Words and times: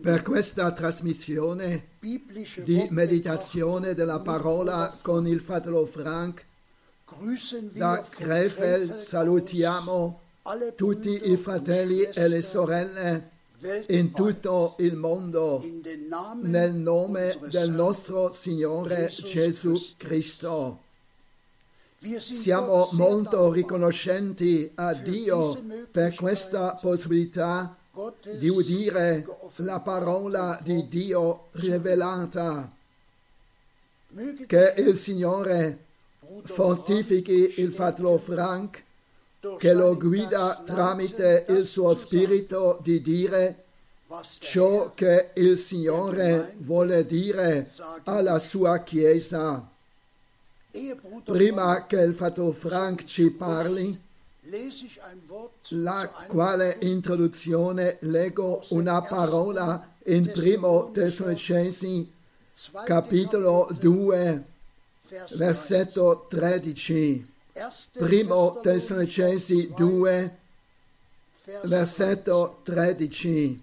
Per 0.00 0.22
questa 0.22 0.72
trasmissione 0.72 1.90
di 2.00 2.88
meditazione 2.90 3.94
della 3.94 4.18
parola 4.18 4.98
con 5.02 5.24
il 5.26 5.40
fratello 5.40 5.86
Frank 5.86 6.44
da 7.70 8.04
Krefeld 8.08 8.96
salutiamo 8.96 10.20
tutti 10.74 11.30
i 11.30 11.36
fratelli 11.36 12.02
e 12.02 12.26
le 12.26 12.42
sorelle 12.42 13.30
in 13.88 14.10
tutto 14.10 14.74
il 14.78 14.96
mondo 14.96 15.62
nel 16.40 16.74
nome 16.74 17.38
del 17.48 17.70
nostro 17.70 18.32
Signore 18.32 19.12
Gesù 19.14 19.80
Cristo. 19.96 20.80
Siamo 22.18 22.88
molto 22.94 23.52
riconoscenti 23.52 24.68
a 24.74 24.92
Dio 24.92 25.56
per 25.88 26.16
questa 26.16 26.76
possibilità 26.80 27.76
di 28.38 28.48
udire 28.48 29.26
la 29.56 29.80
parola 29.80 30.58
di 30.62 30.88
Dio 30.88 31.48
rivelata. 31.52 32.70
Che 34.46 34.74
il 34.78 34.96
Signore 34.96 35.78
fortifichi 36.42 37.60
il 37.60 37.70
fratello 37.70 38.16
Frank, 38.16 38.82
che 39.58 39.74
lo 39.74 39.96
guida 39.96 40.62
tramite 40.64 41.44
il 41.50 41.66
suo 41.66 41.94
spirito 41.94 42.78
di 42.82 43.02
dire 43.02 43.64
ciò 44.38 44.94
che 44.94 45.30
il 45.34 45.58
Signore 45.58 46.54
vuole 46.58 47.04
dire 47.04 47.70
alla 48.04 48.38
sua 48.38 48.82
Chiesa. 48.82 49.68
Prima 51.24 51.86
che 51.86 51.96
il 52.00 52.14
fratello 52.14 52.52
Frank 52.52 53.04
ci 53.04 53.30
parli, 53.30 54.00
la 55.68 56.08
quale 56.26 56.76
introduzione 56.80 57.98
leggo 58.00 58.60
una 58.70 59.00
parola 59.00 59.94
in 60.06 60.28
primo 60.32 60.90
Tessalonicesi 60.90 62.12
capitolo 62.84 63.68
2 63.78 64.44
versetto 65.36 66.26
13 66.28 67.32
primo 67.92 68.58
Tessalonicesi 68.60 69.72
2 69.76 70.38
versetto 71.62 72.60
13 72.64 73.62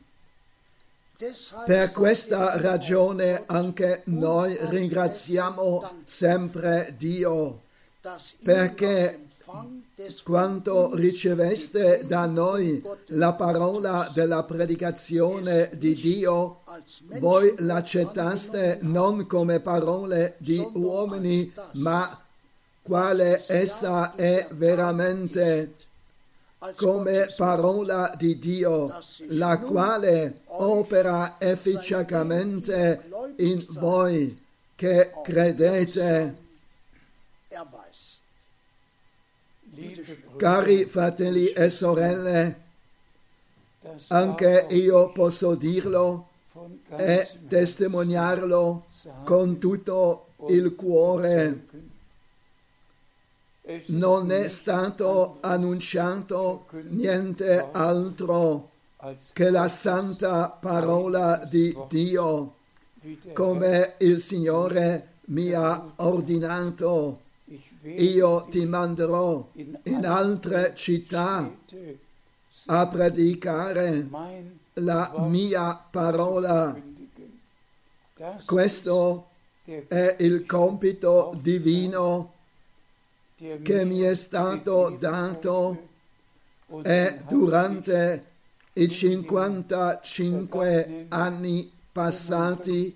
per 1.66 1.92
questa 1.92 2.58
ragione 2.58 3.44
anche 3.48 4.04
noi 4.06 4.58
ringraziamo 4.58 6.04
sempre 6.06 6.96
Dio 6.98 7.64
perché 8.42 9.26
quanto 10.24 10.96
riceveste 10.96 12.06
da 12.08 12.26
noi 12.26 12.82
la 13.08 13.34
parola 13.34 14.10
della 14.14 14.44
predicazione 14.44 15.70
di 15.76 15.94
Dio, 15.96 16.62
voi 17.20 17.54
l'accettaste 17.58 18.80
non 18.82 19.26
come 19.26 19.60
parole 19.60 20.36
di 20.38 20.66
uomini, 20.74 21.52
ma 21.74 22.24
quale 22.82 23.44
essa 23.48 24.16
è 24.16 24.48
veramente 24.52 25.76
come 26.76 27.34
parola 27.36 28.14
di 28.18 28.40
Dio, 28.40 28.98
la 29.28 29.60
quale 29.60 30.42
opera 30.46 31.36
efficacemente 31.40 33.10
in 33.38 33.66
voi 33.70 34.38
che 34.76 35.12
credete. 35.24 36.48
Cari 40.36 40.86
fratelli 40.86 41.48
e 41.48 41.70
sorelle, 41.70 42.62
anche 44.08 44.68
io 44.72 45.12
posso 45.12 45.56
dirlo 45.56 46.28
e 46.98 47.28
testimoniarlo 47.48 48.88
con 49.24 49.58
tutto 49.58 50.28
il 50.50 50.76
cuore. 50.76 51.66
Non 53.88 54.32
è 54.32 54.48
stato 54.50 55.38
annunciato 55.42 56.66
niente 56.90 57.70
altro 57.72 58.72
che 59.32 59.50
la 59.50 59.68
santa 59.68 60.50
parola 60.50 61.46
di 61.50 61.78
Dio, 61.88 62.56
come 63.34 63.94
il 64.00 64.20
Signore 64.20 65.08
mi 65.26 65.52
ha 65.54 65.94
ordinato 65.98 67.28
io 67.84 68.42
ti 68.50 68.66
manderò 68.66 69.50
in 69.54 70.06
altre 70.06 70.74
città 70.76 71.50
a 72.66 72.88
predicare 72.88 74.10
la 74.74 75.14
mia 75.20 75.82
parola. 75.90 76.78
Questo 78.46 79.28
è 79.64 80.18
il 80.20 80.46
compito 80.46 81.34
divino 81.42 82.34
che 83.36 83.86
mi 83.86 84.02
è 84.02 84.14
stato 84.16 84.98
dato 85.00 85.88
e 86.84 87.22
durante 87.28 88.26
i 88.74 88.90
55 88.90 91.06
anni 91.10 91.72
passati 91.92 92.96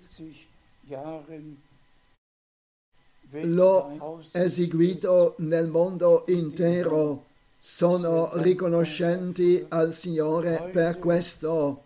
l'ho 3.42 4.20
eseguito 4.32 5.34
nel 5.38 5.68
mondo 5.68 6.24
intero. 6.28 7.24
Sono 7.58 8.30
riconoscenti 8.34 9.64
al 9.68 9.92
Signore 9.92 10.68
per 10.72 10.98
questo. 10.98 11.82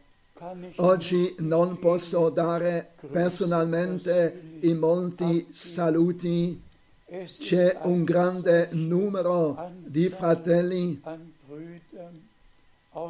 Oggi 0.76 1.34
non 1.38 1.78
posso 1.78 2.28
dare 2.30 2.90
personalmente 3.10 4.58
i 4.60 4.74
molti 4.74 5.48
saluti 5.50 6.66
c'è 7.38 7.78
un 7.84 8.04
grande 8.04 8.68
numero 8.72 9.72
di 9.78 10.10
fratelli 10.10 11.00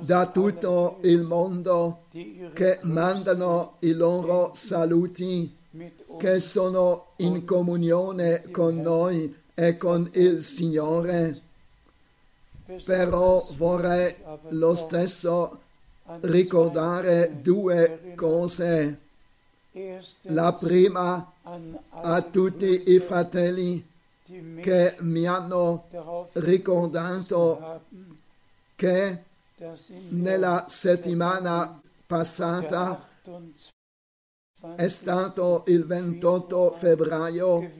da 0.02 0.26
tutto 0.26 0.98
il 1.02 1.22
mondo 1.22 2.04
che 2.52 2.78
mandano 2.82 3.76
i 3.80 3.92
loro 3.92 4.52
saluti, 4.54 5.52
che 6.18 6.40
sono 6.40 7.12
in 7.16 7.44
comunione 7.44 8.50
con 8.50 8.76
noi 8.76 9.34
e 9.54 9.76
con 9.76 10.08
il 10.14 10.42
Signore. 10.42 11.40
Però 12.84 13.46
vorrei 13.52 14.14
lo 14.50 14.74
stesso 14.74 15.60
ricordare 16.20 17.40
due 17.42 18.12
cose. 18.14 19.00
La 20.22 20.52
prima 20.54 21.32
a 21.90 22.22
tutti 22.22 22.90
i 22.90 22.98
fratelli 22.98 23.86
che 24.60 24.96
mi 25.00 25.26
hanno 25.26 25.86
ricordato 26.32 27.82
che 28.74 29.22
nella 30.10 30.66
settimana 30.68 31.80
passata 32.06 33.06
è 34.74 34.88
stato 34.88 35.62
il 35.68 35.84
28 35.84 36.72
febbraio 36.72 37.70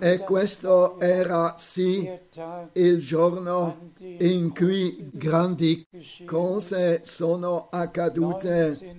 e 0.00 0.18
questo 0.18 1.00
era 1.00 1.56
sì 1.56 2.06
il 2.72 2.98
giorno 2.98 3.92
in 3.98 4.52
cui 4.54 5.08
grandi 5.12 5.86
cose 6.24 7.02
sono 7.04 7.68
accadute. 7.70 8.96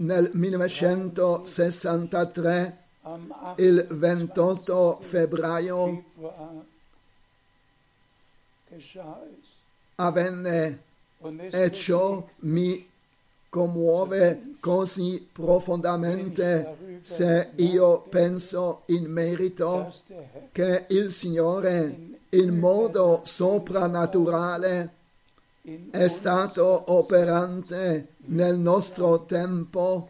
Nel 0.00 0.30
1963, 0.32 2.78
il 3.56 3.84
28 3.90 4.98
febbraio 5.00 6.04
avvenne 9.96 10.82
e 11.50 11.72
ciò 11.72 12.24
mi 12.40 12.87
commuove 13.58 14.54
così 14.60 15.28
profondamente 15.32 17.00
se 17.00 17.50
io 17.56 18.02
penso 18.08 18.82
in 18.86 19.10
merito 19.10 19.92
che 20.52 20.84
il 20.90 21.10
Signore 21.10 21.98
in 22.30 22.56
modo 22.56 23.20
soprannaturale 23.24 24.92
è 25.90 26.06
stato 26.06 26.84
operante 26.92 28.14
nel 28.26 28.56
nostro 28.58 29.24
tempo 29.24 30.08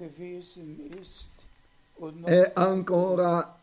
e 2.25 2.51
ancora 2.55 3.57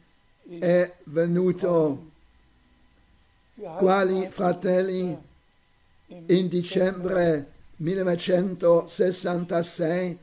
è 0.59 0.91
venuto. 1.03 2.15
Quali 3.59 4.29
fratelli 4.29 5.17
in 6.27 6.47
dicembre 6.47 7.53
1966 7.77 10.19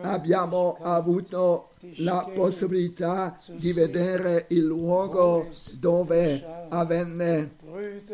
abbiamo 0.00 0.78
avuto 0.80 1.68
la 1.96 2.30
possibilità 2.32 3.36
di 3.48 3.74
vedere 3.74 4.46
il 4.48 4.64
luogo 4.64 5.50
dove 5.72 6.42
avvenne. 6.70 7.56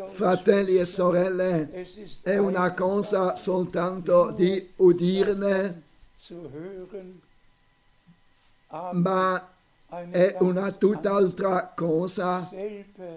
Fratelli 0.06 0.78
e 0.78 0.84
sorelle, 0.84 1.86
è 2.22 2.36
una 2.36 2.74
cosa 2.74 3.36
soltanto 3.36 4.32
di 4.32 4.72
udirne, 4.76 5.82
ma 8.90 9.53
è 10.10 10.36
una 10.40 10.70
tutt'altra 10.72 11.72
cosa 11.74 12.48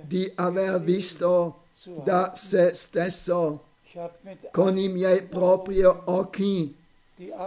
di 0.02 0.32
aver 0.36 0.82
visto 0.82 1.64
da 2.04 2.34
se 2.36 2.74
stesso. 2.74 3.64
Con 4.52 4.78
i 4.78 4.88
miei 4.90 5.24
propri 5.24 5.84
occhi 5.84 6.76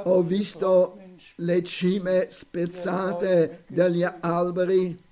ho 0.05 0.23
visto 0.23 0.99
le 1.37 1.63
cime 1.63 2.29
spezzate 2.31 3.65
degli 3.69 4.07
alberi. 4.21 5.09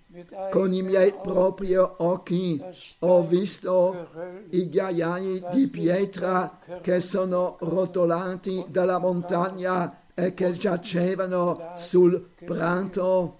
Con 0.50 0.72
i 0.72 0.82
miei 0.82 1.14
propri 1.22 1.76
occhi 1.76 2.60
ho 3.00 3.22
visto 3.22 4.08
i 4.50 4.68
ghiaiai 4.68 5.44
di 5.52 5.68
pietra 5.68 6.58
che 6.80 6.98
sono 6.98 7.56
rotolati 7.60 8.64
dalla 8.68 8.98
montagna 8.98 10.06
e 10.14 10.34
che 10.34 10.52
giacevano 10.52 11.74
sul 11.76 12.30
prato 12.44 13.38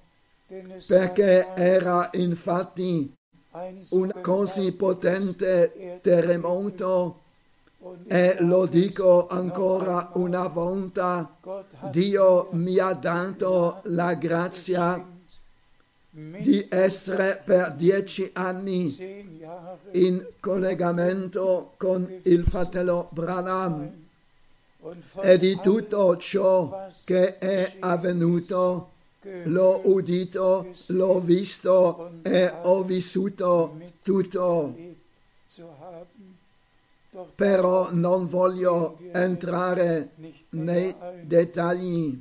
perché 0.87 1.55
era 1.55 2.09
infatti 2.15 3.13
un 3.91 4.13
così 4.23 4.73
potente 4.73 6.01
terremoto. 6.01 7.21
E 8.07 8.37
lo 8.41 8.67
dico 8.67 9.27
ancora 9.29 10.11
una 10.15 10.47
volta, 10.49 11.37
Dio 11.91 12.49
mi 12.53 12.79
ha 12.79 12.93
dato 12.93 13.81
la 13.85 14.15
grazia 14.15 15.07
di 16.11 16.67
essere 16.69 17.41
per 17.45 17.75
dieci 17.75 18.31
anni 18.33 19.37
in 19.93 20.27
collegamento 20.41 21.75
con 21.77 22.21
il 22.23 22.45
fratello 22.45 23.09
Branham. 23.13 24.07
E 25.23 25.39
di 25.39 25.59
tutto 25.61 26.17
ciò 26.17 26.89
che 27.05 27.39
è 27.39 27.77
avvenuto 27.81 28.97
l'ho 29.23 29.81
udito, 29.85 30.73
l'ho 30.87 31.21
visto 31.21 32.13
e 32.23 32.53
ho 32.63 32.83
vissuto 32.83 33.79
tutto. 34.03 34.77
Però 37.35 37.89
non 37.93 38.27
voglio 38.27 38.99
entrare 39.13 40.11
nei 40.51 40.95
dettagli. 41.23 42.21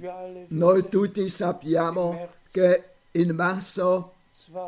Noi 0.50 0.90
tutti 0.90 1.30
sappiamo 1.30 2.30
che 2.52 2.84
in 3.12 3.36
marzo, 3.36 4.14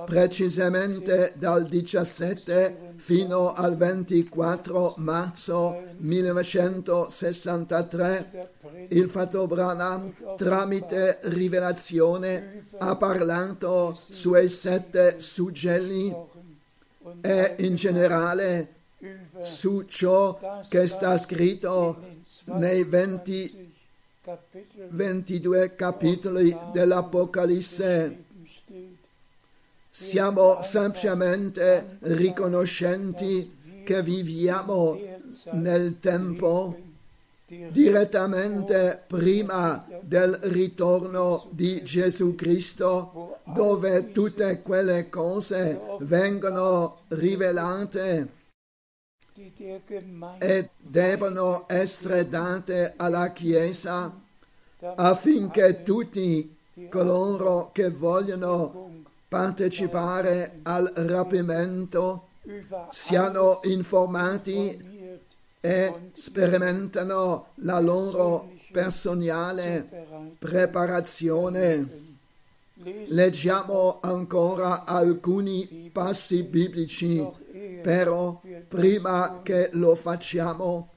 precisamente 0.05 1.33
dal 1.35 1.67
17 1.67 2.93
fino 2.97 3.53
al 3.53 3.75
24 3.77 4.95
marzo 4.97 5.83
1963, 5.97 8.51
il 8.89 9.09
Fatto 9.09 9.47
Branham, 9.47 10.13
tramite 10.35 11.19
rivelazione, 11.23 12.65
ha 12.77 12.95
parlato 12.95 13.97
sui 13.97 14.47
sette 14.49 15.19
suggelli 15.19 16.15
e 17.21 17.55
in 17.59 17.75
generale 17.75 18.73
su 19.39 19.83
ciò 19.83 20.37
che 20.67 20.87
sta 20.87 21.17
scritto 21.17 22.03
nei 22.45 22.83
20, 22.83 23.73
22 24.89 25.75
capitoli 25.75 26.55
dell'Apocalisse. 26.73 28.25
Siamo 29.91 30.61
semplicemente 30.61 31.97
riconoscenti 32.01 33.57
che 33.83 34.03
viviamo 34.03 34.97
nel 35.53 35.99
tempo 35.99 36.77
direttamente 37.71 39.03
prima 39.07 39.83
del 40.01 40.37
ritorno 40.43 41.47
di 41.49 41.83
Gesù 41.83 42.35
Cristo, 42.35 43.39
dove 43.45 44.11
tutte 44.11 44.61
quelle 44.61 45.09
cose 45.09 45.79
vengono 46.01 46.97
rivelate 47.07 48.27
e 50.37 50.69
devono 50.77 51.65
essere 51.67 52.29
date 52.29 52.93
alla 52.95 53.31
Chiesa 53.31 54.13
affinché 54.95 55.81
tutti 55.81 56.57
coloro 56.89 57.71
che 57.73 57.89
vogliono 57.89 58.98
partecipare 59.29 60.59
al 60.63 60.91
rapimento 60.95 62.29
siano 62.89 63.59
informati 63.63 65.07
e 65.61 65.93
sperimentano 66.13 67.49
la 67.55 67.79
loro 67.79 68.51
personale 68.71 70.35
preparazione. 70.39 72.07
Leggiamo 73.07 73.99
ancora 74.01 74.85
alcuni 74.85 75.89
passi 75.93 76.43
biblici, 76.43 77.23
però 77.83 78.41
prima 78.67 79.41
che 79.43 79.69
lo 79.73 79.93
facciamo 79.93 80.89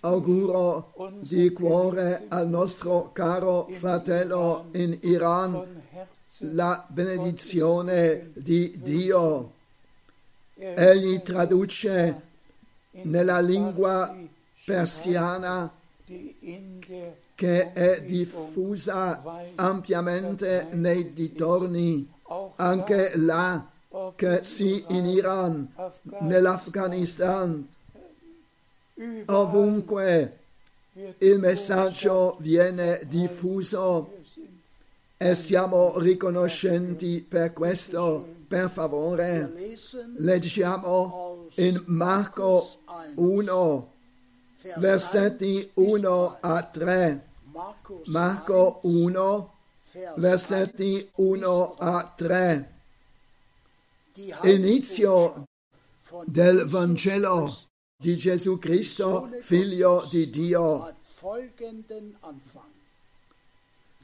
auguro 0.00 0.92
di 1.20 1.52
cuore 1.52 2.24
al 2.28 2.48
nostro 2.48 3.10
caro 3.12 3.68
fratello 3.70 4.68
in 4.72 4.98
Iran 5.02 5.81
la 6.38 6.84
benedizione 6.88 8.30
di 8.34 8.74
Dio. 8.82 9.52
Egli 10.54 11.20
traduce 11.22 12.20
nella 13.02 13.40
lingua 13.40 14.16
persiana 14.64 15.70
che 17.34 17.72
è 17.72 18.02
diffusa 18.02 19.22
ampiamente 19.56 20.68
nei 20.72 21.12
dintorni, 21.12 22.10
anche 22.56 23.12
là 23.16 23.68
che 24.14 24.42
sì 24.42 24.84
in 24.88 25.06
Iran, 25.06 25.68
nell'Afghanistan, 26.20 27.68
ovunque 29.26 30.38
il 31.18 31.38
messaggio 31.38 32.36
viene 32.38 33.00
diffuso 33.06 34.20
e 35.22 35.36
siamo 35.36 36.00
riconoscenti 36.00 37.24
per 37.26 37.52
questo. 37.52 38.40
Per 38.48 38.68
favore, 38.68 39.54
leggiamo 40.16 41.46
in 41.54 41.80
Marco 41.86 42.68
1, 43.14 43.92
versetti 44.76 45.70
1 45.74 46.36
a 46.40 46.62
3. 46.64 47.26
Marco 48.06 48.80
1, 48.82 49.54
versetti 50.16 51.08
1 51.14 51.74
a 51.78 52.12
3. 52.16 52.72
Inizio 54.42 55.44
del 56.26 56.64
Vangelo 56.66 57.56
di 57.96 58.16
Gesù 58.16 58.58
Cristo, 58.58 59.30
figlio 59.40 60.06
di 60.10 60.28
Dio. 60.28 60.96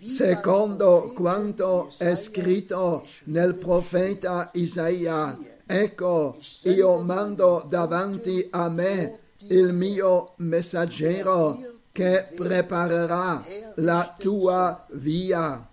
Secondo 0.00 1.12
quanto 1.14 1.90
è 1.98 2.14
scritto 2.14 3.04
nel 3.24 3.56
profeta 3.56 4.50
Isaia, 4.54 5.36
ecco, 5.66 6.38
io 6.62 7.00
mando 7.00 7.66
davanti 7.68 8.46
a 8.50 8.68
me 8.68 9.18
il 9.48 9.72
mio 9.72 10.34
messaggero 10.36 11.78
che 11.90 12.28
preparerà 12.36 13.44
la 13.76 14.14
tua 14.16 14.86
via. 14.92 15.68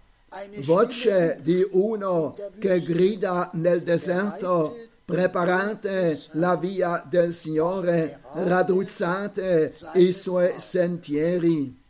Voce 0.64 1.40
di 1.42 1.66
uno 1.74 2.36
che 2.60 2.82
grida 2.82 3.52
nel 3.54 3.84
deserto, 3.84 4.76
preparate 5.06 6.20
la 6.32 6.56
via 6.56 7.04
del 7.08 7.32
Signore, 7.32 8.22
raddrizzate 8.34 9.74
i 9.94 10.12
suoi 10.12 10.52
sentieri. 10.58 11.84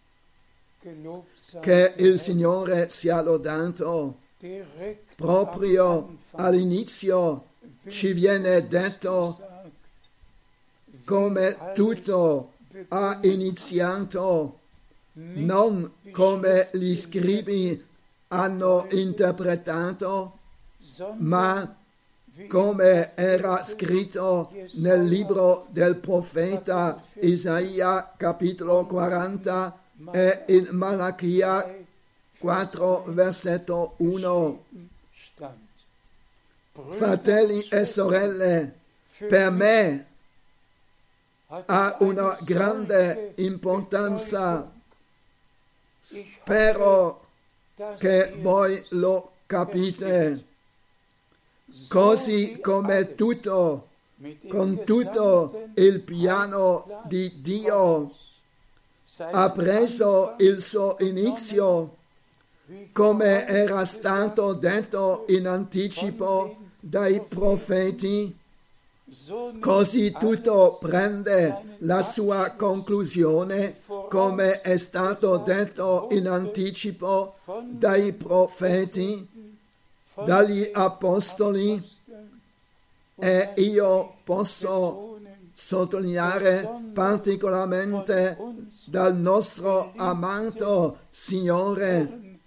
Che 1.61 1.93
il 1.97 2.19
Signore 2.19 2.89
sia 2.89 3.21
lodato. 3.21 4.19
Proprio 5.15 6.17
all'inizio 6.31 7.45
ci 7.87 8.13
viene 8.13 8.67
detto 8.67 9.39
come 11.05 11.57
tutto 11.73 12.53
ha 12.89 13.19
iniziato, 13.21 14.59
non 15.13 15.93
come 16.11 16.69
gli 16.73 16.95
scribi 16.95 17.83
hanno 18.27 18.87
interpretato, 18.91 20.39
ma 21.17 21.77
come 22.47 23.15
era 23.15 23.63
scritto 23.63 24.51
nel 24.75 25.05
libro 25.05 25.67
del 25.69 25.95
profeta 25.95 27.01
Isaia 27.21 28.13
capitolo 28.17 28.85
40 28.85 29.79
e 30.11 30.43
in 30.47 30.67
Malachia 30.71 31.83
4 32.37 33.03
versetto 33.07 33.93
1. 33.97 34.63
Fratelli 36.89 37.61
e 37.69 37.85
sorelle, 37.85 38.73
per 39.17 39.49
me 39.51 40.07
ha 41.47 41.97
una 42.01 42.37
grande 42.41 43.33
importanza. 43.35 44.69
Spero 45.97 47.27
che 47.97 48.33
voi 48.37 48.83
lo 48.89 49.31
capite. 49.45 50.43
Così 51.87 52.59
come 52.61 53.15
tutto, 53.15 53.87
con 54.49 54.83
tutto 54.83 55.69
il 55.75 56.01
piano 56.01 57.03
di 57.05 57.41
Dio 57.41 58.13
ha 59.17 59.49
preso 59.51 60.35
il 60.39 60.61
suo 60.61 60.97
inizio, 60.99 61.95
come 62.91 63.45
era 63.47 63.85
stato 63.85 64.53
detto 64.53 65.25
in 65.29 65.47
anticipo 65.47 66.57
dai 66.79 67.21
profeti, 67.21 68.35
così 69.59 70.11
tutto 70.17 70.77
prende 70.81 71.77
la 71.79 72.01
sua 72.01 72.51
conclusione, 72.51 73.79
come 74.09 74.61
è 74.61 74.77
stato 74.77 75.37
detto 75.37 76.07
in 76.11 76.27
anticipo 76.27 77.35
dai 77.63 78.13
profeti, 78.13 79.27
dagli 80.23 80.69
apostoli, 80.73 81.81
e 83.17 83.53
io 83.57 84.15
posso 84.23 85.04
sottolineare 85.55 86.69
particolarmente 86.93 88.37
dal 88.87 89.15
nostro 89.15 89.93
amato 89.95 90.99
Signore 91.09 92.39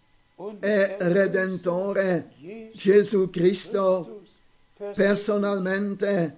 e 0.61 0.97
Redentore 1.01 2.35
Gesù 2.75 3.31
Cristo 3.31 4.21
personalmente 4.94 6.37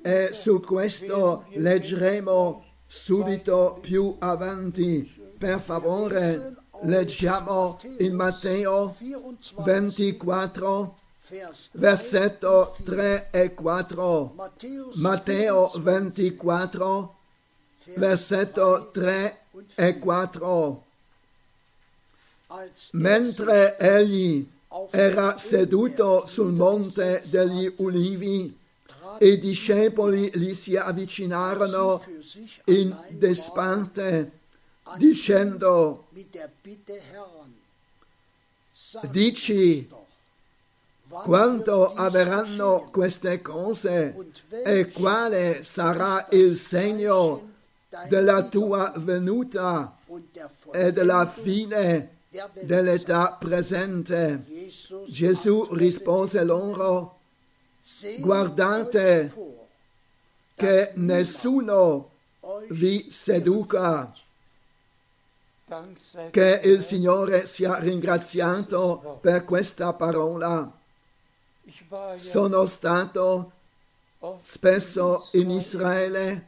e 0.00 0.30
su 0.32 0.60
questo 0.60 1.46
leggeremo 1.54 2.64
subito 2.86 3.78
più 3.82 4.14
avanti. 4.20 5.18
Per 5.36 5.58
favore, 5.58 6.54
leggiamo 6.82 7.80
in 7.98 8.14
Matteo 8.14 8.96
24 9.64 10.98
versetto 11.72 12.76
3 12.84 13.28
e 13.30 13.54
4. 13.54 14.34
Matteo 14.94 15.70
24, 15.76 17.16
versetto 17.94 18.90
3 18.92 19.42
e 19.74 19.98
4. 19.98 20.84
Mentre 22.92 23.78
egli 23.78 24.48
era 24.90 25.36
seduto 25.38 26.26
sul 26.26 26.52
monte 26.52 27.22
degli 27.26 27.72
ulivi, 27.76 28.58
i 29.20 29.38
discepoli 29.38 30.30
gli 30.34 30.54
si 30.54 30.76
avvicinarono 30.76 32.02
in 32.64 32.96
disparte, 33.10 34.32
dicendo, 34.96 36.06
dici, 39.10 39.88
quando 41.10 41.92
avverranno 41.92 42.88
queste 42.92 43.42
cose 43.42 44.14
e 44.64 44.90
quale 44.90 45.62
sarà 45.64 46.26
il 46.30 46.56
segno 46.56 47.48
della 48.08 48.44
tua 48.44 48.92
venuta 48.96 49.96
e 50.72 50.92
della 50.92 51.26
fine 51.26 52.18
dell'età 52.60 53.36
presente. 53.38 54.44
Gesù 55.08 55.68
rispose 55.72 56.44
loro, 56.44 57.18
guardate 58.18 59.32
che 60.54 60.92
nessuno 60.94 62.10
vi 62.68 63.10
seduca 63.10 64.12
Che 66.30 66.60
il 66.64 66.82
Signore 66.82 67.46
sia 67.46 67.78
ringraziato 67.78 69.18
per 69.20 69.44
questa 69.44 69.92
parola. 69.92 70.79
Sono 72.14 72.66
stato 72.66 73.52
spesso 74.40 75.28
in 75.32 75.50
Israele, 75.50 76.46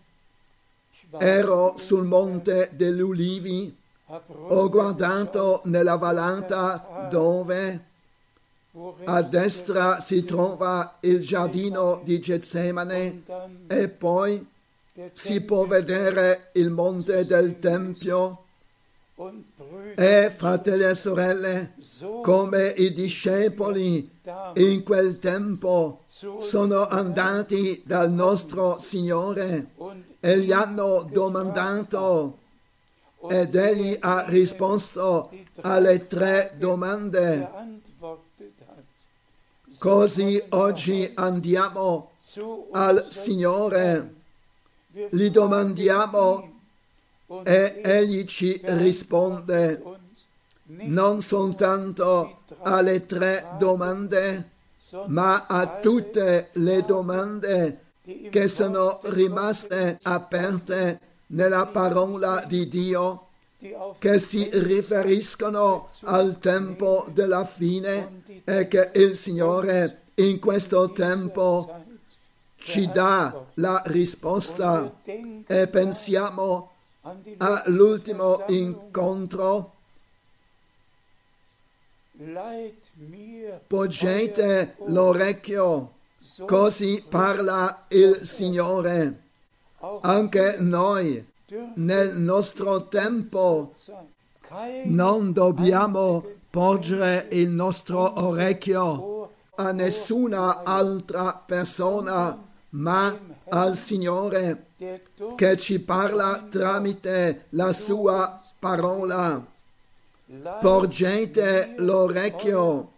ero 1.19 1.75
sul 1.77 2.05
monte 2.05 2.71
degli 2.73 3.01
ulivi, 3.01 3.75
ho 4.07 4.69
guardato 4.69 5.63
nella 5.65 5.97
vallata 5.97 7.09
dove 7.11 7.91
a 9.05 9.23
destra 9.23 10.01
si 10.01 10.25
trova 10.25 10.97
il 11.01 11.21
giardino 11.21 12.01
di 12.03 12.19
Getsemane 12.21 13.23
e 13.67 13.89
poi 13.89 14.47
si 15.13 15.43
può 15.43 15.67
vedere 15.67 16.51
il 16.55 16.71
monte 16.71 17.25
del 17.27 17.59
Tempio. 17.59 18.39
E 19.95 20.33
fratelli 20.35 20.85
e 20.85 20.95
sorelle, 20.95 21.75
come 22.23 22.69
i 22.69 22.93
discepoli 22.93 24.12
in 24.55 24.85
quel 24.85 25.19
tempo 25.19 26.05
sono 26.39 26.87
andati 26.87 27.83
dal 27.85 28.13
nostro 28.13 28.79
Signore 28.79 29.73
e 30.21 30.39
gli 30.39 30.53
hanno 30.53 31.09
domandato 31.11 32.39
ed 33.29 33.55
egli 33.55 33.97
ha 34.01 34.25
risposto 34.29 35.31
alle 35.63 36.07
tre 36.07 36.55
domande. 36.57 37.51
Così 39.79 40.41
oggi 40.51 41.11
andiamo 41.15 42.13
al 42.73 43.07
Signore, 43.11 44.15
gli 45.11 45.31
domandiamo 45.31 46.61
e 47.43 47.81
egli 47.83 48.25
ci 48.27 48.61
risponde 48.63 49.83
non 50.81 51.21
soltanto 51.21 52.41
alle 52.63 53.05
tre 53.07 53.47
domande, 53.59 54.51
ma 55.07 55.47
a 55.47 55.79
tutte 55.81 56.49
le 56.53 56.83
domande 56.83 57.81
che 58.31 58.49
sono 58.49 59.01
rimaste 59.05 59.99
aperte 60.03 61.01
nella 61.29 61.67
parola 61.67 62.45
di 62.47 62.69
Dio, 62.69 63.27
che 63.99 64.19
si 64.19 64.49
riferiscono 64.53 65.89
al 66.03 66.39
tempo 66.41 67.07
della 67.13 67.45
fine 67.45 68.23
e 68.45 68.67
che 68.67 68.91
il 68.95 69.17
Signore 69.17 70.01
in 70.15 70.41
questo 70.41 70.91
tempo 70.93 71.85
ci 72.57 72.91
dà 72.91 73.45
la 73.55 73.83
risposta. 73.87 75.01
E 75.05 75.69
pensiamo 75.69 76.71
all'ultimo 77.39 78.45
incontro 78.49 79.75
Poggiate 83.67 84.77
l'orecchio, 84.87 85.93
così 86.47 87.05
parla 87.09 87.85
il 87.89 88.21
Signore. 88.23 89.21
Anche 90.03 90.57
noi, 90.61 91.27
nel 91.75 92.19
nostro 92.19 92.87
tempo, 92.87 93.73
non 94.85 95.33
dobbiamo 95.33 96.25
porgere 96.49 97.27
il 97.33 97.49
nostro 97.49 98.23
orecchio 98.23 99.31
a 99.57 99.73
nessuna 99.73 100.63
altra 100.63 101.35
persona, 101.35 102.39
ma 102.71 103.19
al 103.49 103.77
Signore 103.77 104.67
che 105.37 105.57
ci 105.57 105.81
parla 105.81 106.47
tramite 106.49 107.47
la 107.51 107.73
sua 107.73 108.41
parola. 108.59 109.52
Porgete 110.61 111.75
l'orecchio 111.79 112.93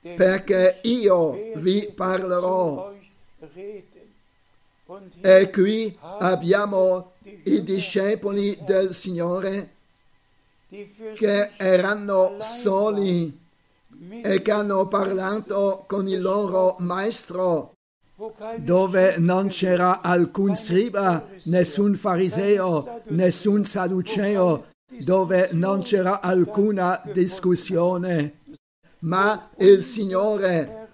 perché 0.00 0.78
io 0.82 1.36
vi 1.56 1.90
parlerò. 1.94 2.92
E 5.20 5.50
qui 5.50 5.96
abbiamo 6.00 7.12
i 7.44 7.62
discepoli 7.62 8.58
del 8.64 8.94
Signore 8.94 9.70
che 11.14 11.50
erano 11.56 12.36
soli 12.38 13.40
e 14.22 14.42
che 14.42 14.50
hanno 14.50 14.86
parlato 14.88 15.84
con 15.86 16.06
il 16.08 16.20
loro 16.20 16.76
maestro 16.78 17.72
dove 18.58 19.16
non 19.18 19.48
c'era 19.48 20.00
alcun 20.00 20.54
scriba, 20.54 21.26
nessun 21.44 21.94
fariseo, 21.94 23.00
nessun 23.08 23.64
sadduceo, 23.64 24.66
dove 25.00 25.50
non 25.52 25.82
c'era 25.82 26.20
alcuna 26.20 27.00
discussione, 27.12 28.40
ma 29.00 29.50
il 29.58 29.82
Signore 29.82 30.88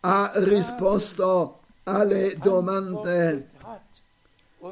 ha 0.00 0.32
risposto 0.36 1.60
alle 1.84 2.36
domande. 2.36 3.48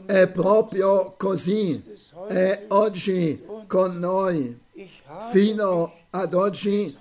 È 0.06 0.26
proprio 0.28 1.14
così, 1.16 1.82
è 2.28 2.64
oggi 2.68 3.44
con 3.66 3.98
noi. 3.98 4.60
Fino 5.30 5.92
ad 6.10 6.34
oggi 6.34 6.96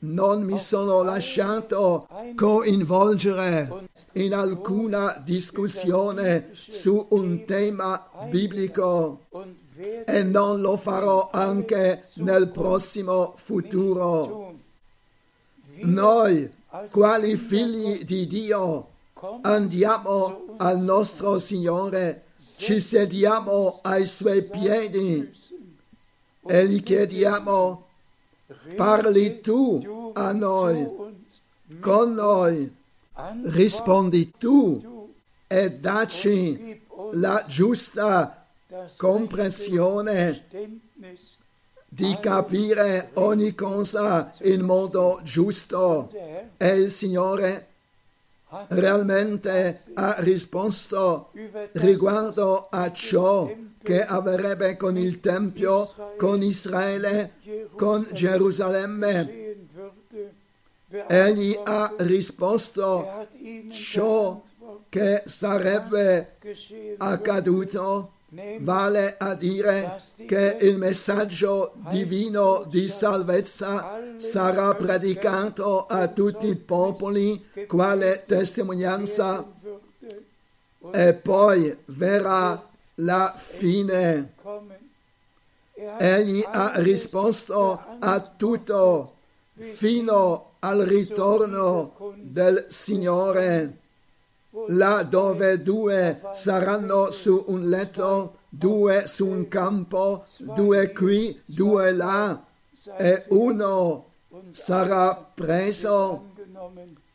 non 0.00 0.42
mi 0.42 0.58
sono 0.58 1.02
lasciato 1.02 2.06
coinvolgere 2.34 3.88
in 4.12 4.34
alcuna 4.34 5.20
discussione 5.22 6.50
su 6.52 7.06
un 7.10 7.44
tema 7.44 8.08
biblico 8.30 9.20
e 9.76 10.22
non 10.22 10.60
lo 10.60 10.76
farò 10.76 11.30
anche 11.32 12.04
nel 12.14 12.48
prossimo 12.48 13.32
futuro. 13.36 14.54
Noi, 15.80 16.48
quali 16.90 17.36
figli 17.36 18.04
di 18.04 18.26
Dio, 18.28 18.88
andiamo 19.42 20.54
al 20.58 20.78
nostro 20.78 21.38
Signore, 21.38 22.26
ci 22.56 22.80
sediamo 22.80 23.80
ai 23.82 24.06
suoi 24.06 24.44
piedi 24.44 25.32
e 26.46 26.66
gli 26.68 26.82
chiediamo, 26.82 27.86
parli 28.76 29.40
tu 29.40 30.12
a 30.14 30.30
noi, 30.30 30.88
con 31.80 32.14
noi, 32.14 32.72
rispondi 33.46 34.32
tu 34.38 35.10
e 35.48 35.72
dacci 35.72 36.82
la 37.12 37.44
giusta 37.48 38.43
comprensione 38.96 40.46
di 41.88 42.16
capire 42.20 43.10
ogni 43.14 43.54
cosa 43.54 44.32
in 44.42 44.62
modo 44.62 45.20
giusto 45.22 46.08
e 46.56 46.68
il 46.76 46.90
Signore 46.90 47.68
realmente 48.68 49.80
ha 49.94 50.16
risposto 50.18 51.30
riguardo 51.72 52.68
a 52.70 52.92
ciò 52.92 53.52
che 53.82 54.04
avrebbe 54.04 54.76
con 54.76 54.96
il 54.96 55.20
Tempio, 55.20 55.92
con 56.16 56.42
Israele, 56.42 57.34
con 57.76 58.06
Gerusalemme. 58.12 59.42
Egli 61.06 61.58
ha 61.62 61.92
risposto 61.98 63.28
ciò 63.70 64.42
che 64.88 65.22
sarebbe 65.26 66.36
accaduto 66.98 68.13
vale 68.60 69.16
a 69.18 69.34
dire 69.34 70.00
che 70.26 70.56
il 70.60 70.76
messaggio 70.76 71.74
divino 71.90 72.64
di 72.68 72.88
salvezza 72.88 74.00
sarà 74.16 74.74
predicato 74.74 75.86
a 75.86 76.08
tutti 76.08 76.48
i 76.48 76.56
popoli 76.56 77.44
quale 77.66 78.24
testimonianza 78.26 79.46
e 80.92 81.14
poi 81.14 81.76
verrà 81.86 82.68
la 82.96 83.32
fine. 83.36 84.32
Egli 85.98 86.44
ha 86.46 86.72
risposto 86.76 87.80
a 87.98 88.20
tutto 88.20 89.12
fino 89.56 90.52
al 90.60 90.80
ritorno 90.80 92.14
del 92.16 92.66
Signore 92.68 93.82
là 94.68 95.02
dove 95.02 95.62
due 95.62 96.20
saranno 96.32 97.10
su 97.10 97.44
un 97.48 97.68
letto, 97.68 98.38
due 98.48 99.06
su 99.06 99.26
un 99.26 99.48
campo, 99.48 100.24
due 100.38 100.92
qui, 100.92 101.40
due 101.44 101.92
là, 101.92 102.44
e 102.96 103.24
uno 103.28 104.10
sarà 104.50 105.14
preso 105.14 106.32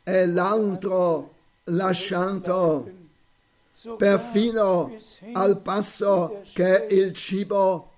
e 0.04 0.26
l'altro 0.26 1.34
lasciato, 1.66 2.90
perfino 3.98 4.92
al 5.34 5.60
passo 5.62 6.42
che 6.54 6.88
il 6.90 7.14
cibo 7.14 7.92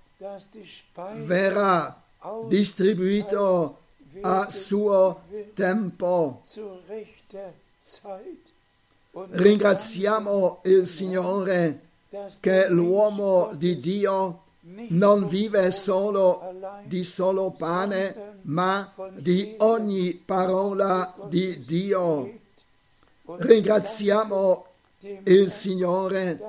verrà 1.24 2.00
distribuito 2.46 3.78
a 4.20 4.50
suo 4.50 5.22
tempo. 5.54 6.42
Ringraziamo 9.14 10.60
il 10.64 10.86
Signore 10.86 11.80
che 12.40 12.70
l'uomo 12.70 13.50
di 13.54 13.78
Dio 13.78 14.44
non 14.88 15.26
vive 15.26 15.70
solo 15.70 16.54
di 16.84 17.04
solo 17.04 17.50
pane, 17.50 18.38
ma 18.42 18.90
di 19.12 19.54
ogni 19.58 20.14
parola 20.14 21.14
di 21.28 21.62
Dio. 21.62 22.38
Ringraziamo 23.26 24.66
il 25.24 25.50
Signore 25.50 26.42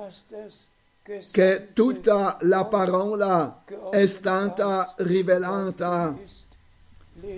che 1.32 1.68
tutta 1.74 2.38
la 2.40 2.64
parola 2.64 3.62
è 3.90 4.06
stata 4.06 4.94
rivelata. 4.98 6.16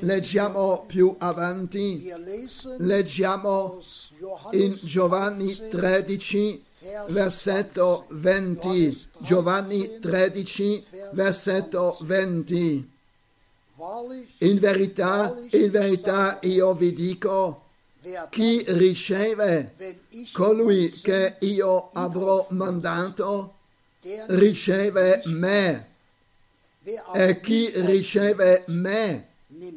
Leggiamo 0.01 0.85
più 0.87 1.17
avanti, 1.19 2.13
leggiamo 2.79 3.81
in 4.53 4.73
Giovanni 4.73 5.55
13, 5.69 6.65
versetto 7.09 8.07
20. 8.11 9.09
Giovanni 9.19 9.99
13, 9.99 10.85
versetto 11.13 11.97
20. 12.01 12.91
In 14.39 14.59
verità, 14.59 15.37
in 15.51 15.71
verità 15.71 16.39
io 16.43 16.73
vi 16.75 16.93
dico, 16.93 17.65
chi 18.31 18.65
riceve 18.69 19.75
colui 20.33 20.91
che 20.91 21.37
io 21.41 21.91
avrò 21.93 22.47
mandato, 22.51 23.55
riceve 24.29 25.23
me. 25.27 25.95
E 27.13 27.41
chi 27.41 27.71
riceve 27.75 28.65
me, 28.69 29.29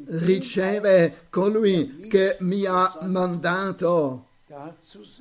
riceve 0.06 1.26
colui 1.28 2.06
che 2.08 2.36
mi 2.40 2.64
ha 2.64 2.98
mandato. 3.02 4.26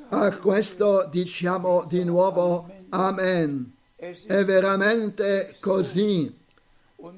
A 0.09 0.37
questo 0.37 1.07
diciamo 1.09 1.85
di 1.85 2.03
nuovo 2.03 2.69
Amen. 2.89 3.73
È 3.95 4.43
veramente 4.43 5.55
così. 5.61 6.37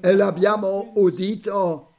E 0.00 0.14
l'abbiamo 0.14 0.92
udito 0.94 1.94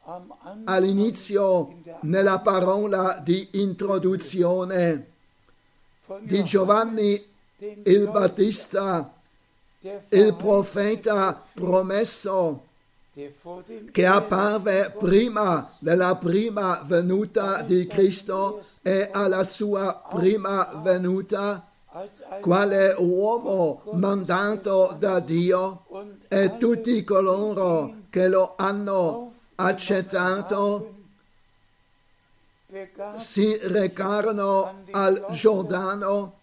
all'inizio 0.63 1.81
nella 2.01 2.39
parola 2.39 3.19
di 3.21 3.49
introduzione 3.53 5.07
di 6.21 6.43
Giovanni 6.43 7.21
il 7.57 8.09
Battista, 8.09 9.13
il 10.09 10.35
profeta 10.35 11.43
promesso 11.53 12.67
che 13.91 14.07
apparve 14.07 14.95
prima 14.97 15.69
della 15.77 16.15
prima 16.15 16.81
venuta 16.83 17.61
di 17.61 17.85
Cristo 17.85 18.63
e 18.81 19.09
alla 19.11 19.43
sua 19.43 20.01
prima 20.09 20.81
venuta 20.83 21.67
quale 22.41 22.95
uomo 22.97 23.83
mandato 23.93 24.95
da 24.97 25.19
Dio 25.19 25.85
e 26.27 26.57
tutti 26.57 27.03
coloro 27.03 27.93
che 28.09 28.27
lo 28.27 28.55
hanno 28.57 29.33
accettato 29.55 30.95
si 33.15 33.55
recarono 33.61 34.81
al 34.89 35.27
Giordano, 35.29 36.39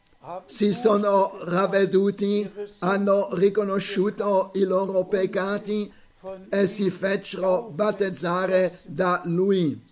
si 0.46 0.72
sono 0.72 1.32
ravveduti, 1.42 2.48
hanno 2.78 3.30
riconosciuto 3.32 4.52
i 4.54 4.62
loro 4.62 5.02
peccati 5.06 5.92
e 6.48 6.66
si 6.66 6.90
fecero 6.90 7.70
battezzare 7.72 8.80
da 8.86 9.22
lui. 9.24 9.82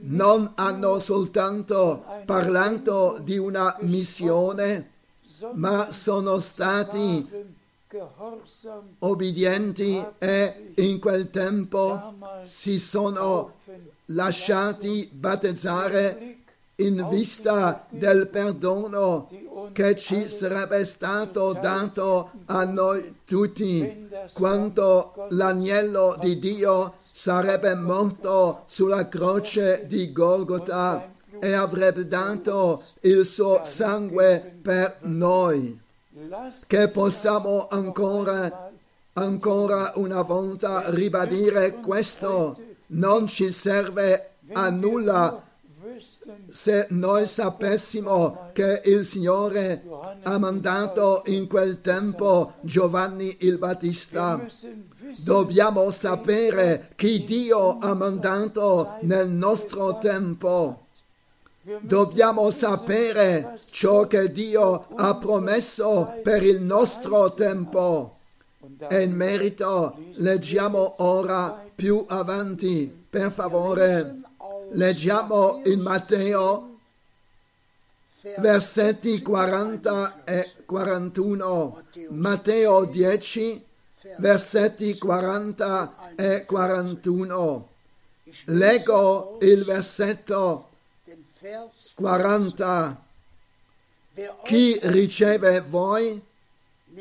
Non 0.00 0.52
hanno 0.56 0.98
soltanto 0.98 2.04
parlato 2.24 3.18
di 3.22 3.38
una 3.38 3.76
missione, 3.80 4.90
ma 5.54 5.90
sono 5.90 6.38
stati 6.38 7.52
obbedienti 8.98 10.04
e 10.18 10.72
in 10.76 10.98
quel 10.98 11.30
tempo 11.30 12.14
si 12.42 12.78
sono 12.78 13.54
lasciati 14.06 15.08
battezzare 15.12 16.33
in 16.76 17.06
vista 17.08 17.86
del 17.88 18.26
perdono 18.28 19.28
che 19.72 19.96
ci 19.96 20.28
sarebbe 20.28 20.84
stato 20.84 21.56
dato 21.60 22.30
a 22.46 22.64
noi 22.64 23.20
tutti 23.24 24.08
quando 24.32 25.28
l'agnello 25.30 26.16
di 26.18 26.38
Dio 26.38 26.94
sarebbe 27.12 27.74
morto 27.74 28.62
sulla 28.66 29.08
croce 29.08 29.84
di 29.86 30.12
Golgotha 30.12 31.12
e 31.40 31.52
avrebbe 31.52 32.08
dato 32.08 32.82
il 33.00 33.24
suo 33.24 33.60
sangue 33.64 34.58
per 34.60 34.98
noi. 35.02 35.80
Che 36.66 36.88
possiamo 36.88 37.68
ancora, 37.68 38.70
ancora 39.14 39.92
una 39.96 40.22
volta 40.22 40.84
ribadire 40.86 41.74
questo. 41.74 42.56
Non 42.86 43.26
ci 43.26 43.50
serve 43.50 44.30
a 44.52 44.70
nulla 44.70 45.42
se 46.48 46.86
noi 46.90 47.26
sapessimo 47.26 48.50
che 48.52 48.82
il 48.84 49.04
Signore 49.04 49.82
ha 50.22 50.38
mandato 50.38 51.22
in 51.26 51.46
quel 51.46 51.80
tempo 51.80 52.54
Giovanni 52.60 53.36
il 53.40 53.58
Battista, 53.58 54.44
dobbiamo 55.18 55.90
sapere 55.90 56.92
chi 56.96 57.24
Dio 57.24 57.78
ha 57.78 57.94
mandato 57.94 58.96
nel 59.02 59.28
nostro 59.28 59.98
tempo. 59.98 60.86
Dobbiamo 61.80 62.50
sapere 62.50 63.58
ciò 63.70 64.06
che 64.06 64.30
Dio 64.30 64.86
ha 64.96 65.14
promesso 65.16 66.20
per 66.22 66.42
il 66.42 66.60
nostro 66.60 67.32
tempo. 67.32 68.18
E 68.88 69.02
in 69.02 69.14
merito 69.14 69.96
leggiamo 70.16 71.02
ora 71.02 71.62
più 71.74 72.04
avanti, 72.08 73.04
per 73.08 73.30
favore. 73.30 74.23
Leggiamo 74.74 75.62
in 75.66 75.80
Matteo 75.82 76.78
versetti 78.38 79.22
40 79.22 80.24
e 80.24 80.52
41. 80.64 81.84
Matteo 82.10 82.84
10 82.84 83.64
versetti 84.18 84.98
40 84.98 86.14
e 86.16 86.44
41. 86.44 87.68
Leggo 88.46 89.38
il 89.42 89.62
versetto 89.62 90.70
40. 91.94 93.06
Chi 94.42 94.76
riceve 94.82 95.60
voi, 95.60 96.20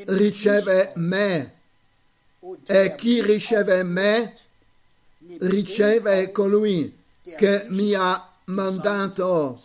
riceve 0.05 0.91
me. 0.97 1.53
E 2.67 2.93
chi 2.95 3.19
riceve 3.23 3.81
me, 3.81 4.37
riceve 5.39 6.31
colui 6.31 7.01
che 7.23 7.65
mi 7.69 7.93
ha 7.93 8.29
mandato. 8.45 9.61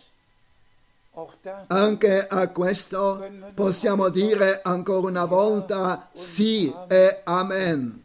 Anche 1.67 2.27
a 2.27 2.47
questo 2.47 3.29
possiamo 3.53 4.07
dire 4.09 4.61
ancora 4.63 5.07
una 5.07 5.25
volta 5.25 6.09
sì 6.13 6.73
e 6.87 7.21
amen. 7.25 8.03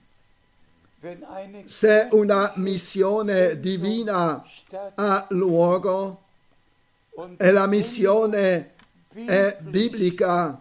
Se 1.65 2.09
una 2.13 2.53
missione 2.57 3.61
divina 3.61 4.43
ha 4.95 5.27
luogo 5.31 6.23
e 7.37 7.51
la 7.53 7.67
missione 7.67 8.73
è 9.13 9.59
biblica, 9.61 10.61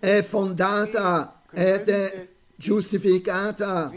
è 0.00 0.22
fondata 0.22 1.42
ed 1.52 1.88
è 1.88 2.28
giustificata, 2.56 3.92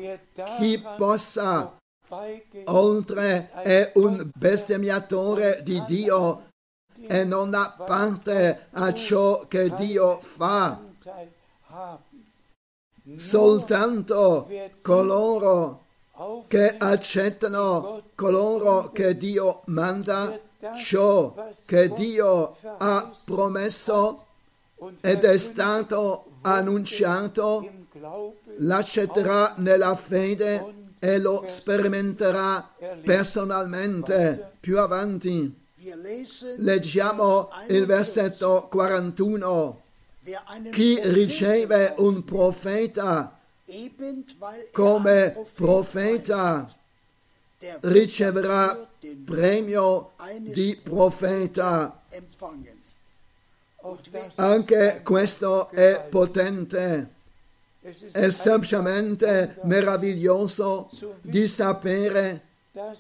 chi 0.59 0.83
possa 0.97 1.76
oltre 2.65 3.51
è 3.51 3.91
un 3.95 4.29
bestemmiatore 4.35 5.61
di 5.63 5.83
Dio 5.85 6.47
e 7.05 7.23
non 7.23 7.53
ha 7.53 7.69
parte 7.69 8.67
a 8.71 8.93
ciò 8.93 9.45
che 9.47 9.73
Dio 9.75 10.19
fa. 10.21 10.79
Soltanto 13.15 14.49
coloro 14.81 15.85
che 16.47 16.77
accettano 16.77 18.03
coloro 18.15 18.89
che 18.89 19.15
Dio 19.15 19.61
manda 19.65 20.39
ciò 20.75 21.33
che 21.65 21.89
Dio 21.89 22.55
ha 22.77 23.11
promesso 23.25 24.25
ed 25.01 25.23
è 25.23 25.37
stato 25.37 26.25
annunciato 26.41 27.69
l'accetterà 28.57 29.53
nella 29.57 29.95
fede 29.95 30.76
e 30.99 31.19
lo 31.19 31.43
sperimenterà 31.45 32.73
personalmente 33.03 34.53
più 34.59 34.79
avanti. 34.79 35.65
Leggiamo 36.57 37.49
il 37.67 37.85
versetto 37.85 38.67
41. 38.69 39.81
Chi 40.71 40.99
riceve 41.03 41.93
un 41.97 42.23
profeta 42.23 43.39
come 44.71 45.45
profeta 45.53 46.67
riceverà 47.81 48.89
premio 49.25 50.13
di 50.39 50.79
profeta. 50.81 52.01
Anche 54.35 55.01
questo 55.03 55.69
è 55.69 56.05
potente. 56.09 57.15
È 58.11 58.29
semplicemente 58.29 59.55
meraviglioso 59.63 60.89
di 61.21 61.47
sapere 61.47 62.41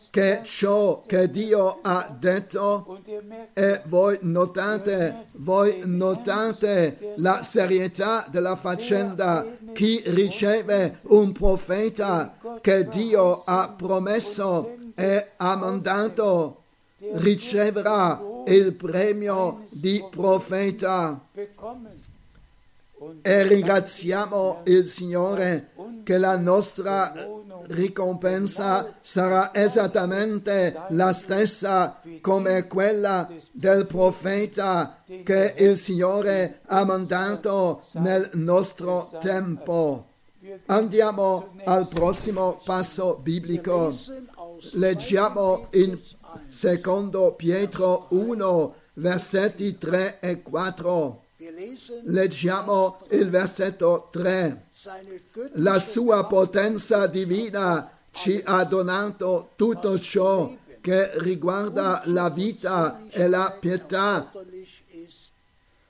che 0.09 0.41
ciò 0.43 1.03
che 1.05 1.29
Dio 1.29 1.79
ha 1.81 2.15
detto 2.17 2.99
e 3.53 3.81
voi 3.85 4.17
notate, 4.21 5.27
voi 5.33 5.81
notate 5.85 7.13
la 7.17 7.43
serietà 7.43 8.25
della 8.29 8.55
faccenda. 8.55 9.45
Chi 9.73 10.01
riceve 10.07 10.99
un 11.09 11.31
profeta 11.31 12.35
che 12.61 12.87
Dio 12.87 13.43
ha 13.45 13.73
promesso 13.75 14.75
e 14.95 15.31
ha 15.37 15.55
mandato 15.55 16.63
riceverà 17.13 18.19
il 18.47 18.73
premio 18.73 19.65
di 19.69 20.03
profeta. 20.09 21.21
E 23.21 23.43
ringraziamo 23.43 24.61
il 24.65 24.85
Signore 24.87 25.69
che 26.03 26.17
la 26.17 26.37
nostra 26.37 27.13
ricompensa 27.67 28.97
sarà 29.01 29.53
esattamente 29.53 30.75
la 30.89 31.11
stessa 31.11 32.01
come 32.21 32.65
quella 32.65 33.29
del 33.51 33.85
profeta 33.85 35.03
che 35.23 35.53
il 35.57 35.77
Signore 35.77 36.61
ha 36.65 36.83
mandato 36.85 37.83
nel 37.93 38.29
nostro 38.33 39.11
tempo. 39.19 40.13
Andiamo 40.67 41.55
al 41.65 41.87
prossimo 41.87 42.61
passo 42.63 43.19
biblico. 43.21 43.93
Leggiamo 44.73 45.67
in 45.73 45.99
secondo 46.47 47.33
Pietro 47.35 48.07
1, 48.09 48.75
versetti 48.93 49.77
3 49.77 50.19
e 50.19 50.41
4. 50.41 51.25
Leggiamo 52.03 52.99
il 53.11 53.29
versetto 53.29 54.09
3. 54.11 54.65
La 55.53 55.79
sua 55.79 56.25
potenza 56.25 57.07
divina 57.07 57.91
ci 58.11 58.41
ha 58.43 58.63
donato 58.65 59.51
tutto 59.55 59.99
ciò 59.99 60.55
che 60.81 61.11
riguarda 61.19 62.01
la 62.05 62.29
vita 62.29 63.01
e 63.09 63.27
la 63.27 63.55
pietà 63.59 64.31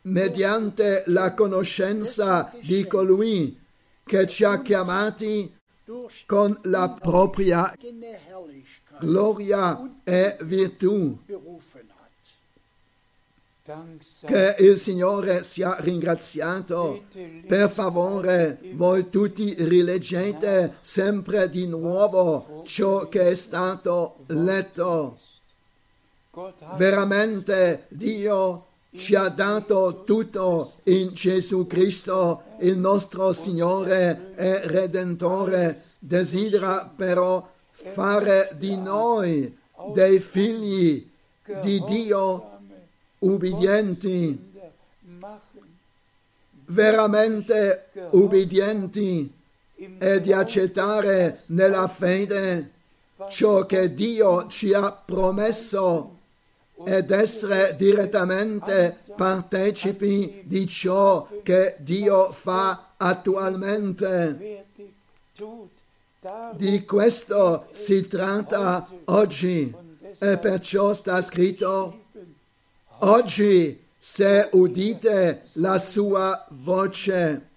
mediante 0.01 1.03
la 1.07 1.33
conoscenza 1.33 2.51
di 2.61 2.85
colui 2.87 3.59
che 4.03 4.27
ci 4.27 4.43
ha 4.43 4.61
chiamati 4.61 5.53
con 6.25 6.57
la 6.63 6.89
propria 6.99 7.73
gloria 8.99 9.99
e 10.03 10.37
virtù. 10.41 11.17
Che 14.25 14.55
il 14.59 14.77
Signore 14.77 15.43
sia 15.43 15.75
ringraziato. 15.79 17.03
Per 17.45 17.69
favore, 17.69 18.59
voi 18.75 19.09
tutti 19.09 19.53
rileggete 19.57 20.77
sempre 20.79 21.49
di 21.49 21.67
nuovo 21.67 22.63
ciò 22.65 23.09
che 23.09 23.27
è 23.27 23.35
stato 23.35 24.19
letto. 24.27 25.19
Veramente 26.77 27.87
Dio 27.89 28.67
ci 28.95 29.15
ha 29.15 29.27
dato 29.27 30.03
tutto 30.05 30.75
in 30.85 31.09
Gesù 31.11 31.67
Cristo, 31.67 32.43
il 32.61 32.77
nostro 32.77 33.33
Signore 33.33 34.33
e 34.35 34.61
Redentore. 34.65 35.83
Desidera 35.99 36.89
però 36.95 37.45
fare 37.71 38.49
di 38.55 38.77
noi 38.77 39.53
dei 39.93 40.21
figli 40.21 41.05
di 41.61 41.83
Dio 41.85 42.56
ubbidienti, 43.19 44.53
veramente 46.65 47.89
ubbidienti 48.11 49.33
e 49.99 50.19
di 50.21 50.33
accettare 50.33 51.41
nella 51.47 51.87
fede 51.87 52.71
ciò 53.29 53.65
che 53.65 53.93
Dio 53.93 54.47
ci 54.47 54.73
ha 54.73 54.91
promesso 54.91 56.15
ed 56.85 57.09
essere 57.09 57.75
direttamente 57.75 58.99
partecipi 59.15 60.43
di 60.45 60.67
ciò 60.67 61.27
che 61.41 61.75
Dio 61.79 62.31
fa 62.31 62.93
attualmente. 62.97 64.65
Di 66.53 66.83
questo 66.85 67.67
si 67.71 68.07
tratta 68.07 68.87
oggi 69.05 69.73
e 70.19 70.37
perciò 70.37 70.93
sta 70.93 71.21
scritto 71.21 72.05
Oggi, 72.99 73.79
se 73.95 74.49
udite 74.53 75.43
la 75.53 75.77
sua 75.77 76.45
voce, 76.49 77.49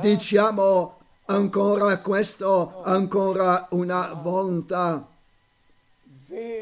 diciamo 0.00 0.98
ancora 1.26 1.98
questo, 1.98 2.82
ancora 2.82 3.68
una 3.70 4.12
volta. 4.14 5.06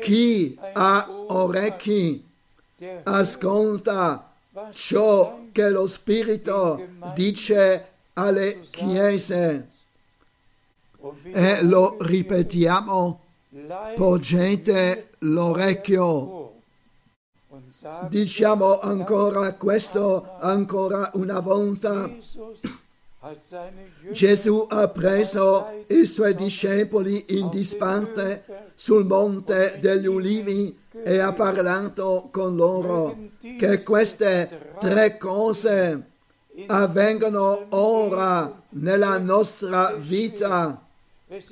Chi 0.03 0.59
ha 0.75 1.07
orecchi, 1.29 2.27
ascolta 3.05 4.33
ciò 4.73 5.45
che 5.51 5.71
lo 5.71 5.87
Spirito 5.87 6.89
dice 7.15 7.87
alle 8.15 8.61
chiese. 8.71 9.69
E 11.23 11.63
lo 11.63 11.97
ripetiamo, 12.01 13.21
pogete 13.95 15.11
l'orecchio 15.21 16.40
Diciamo 18.09 18.79
ancora 18.79 19.55
questo 19.55 20.37
ancora 20.39 21.11
una 21.15 21.41
volta. 21.41 22.11
Gesù 24.13 24.67
ha 24.69 24.89
preso 24.89 25.85
i 25.87 26.05
suoi 26.05 26.35
discepoli 26.35 27.25
in 27.39 27.49
disparte 27.49 28.73
sul 28.75 29.07
monte 29.07 29.79
degli 29.81 30.07
ulivi 30.07 30.79
e 30.93 31.21
ha 31.21 31.33
parlato 31.33 32.29
con 32.31 32.55
loro 32.55 33.17
che 33.39 33.83
queste 33.83 34.75
tre 34.79 35.17
cose 35.17 36.03
avvengono 36.67 37.67
ora 37.71 38.63
nella 38.71 39.19
nostra 39.19 39.93
vita. 39.93 40.87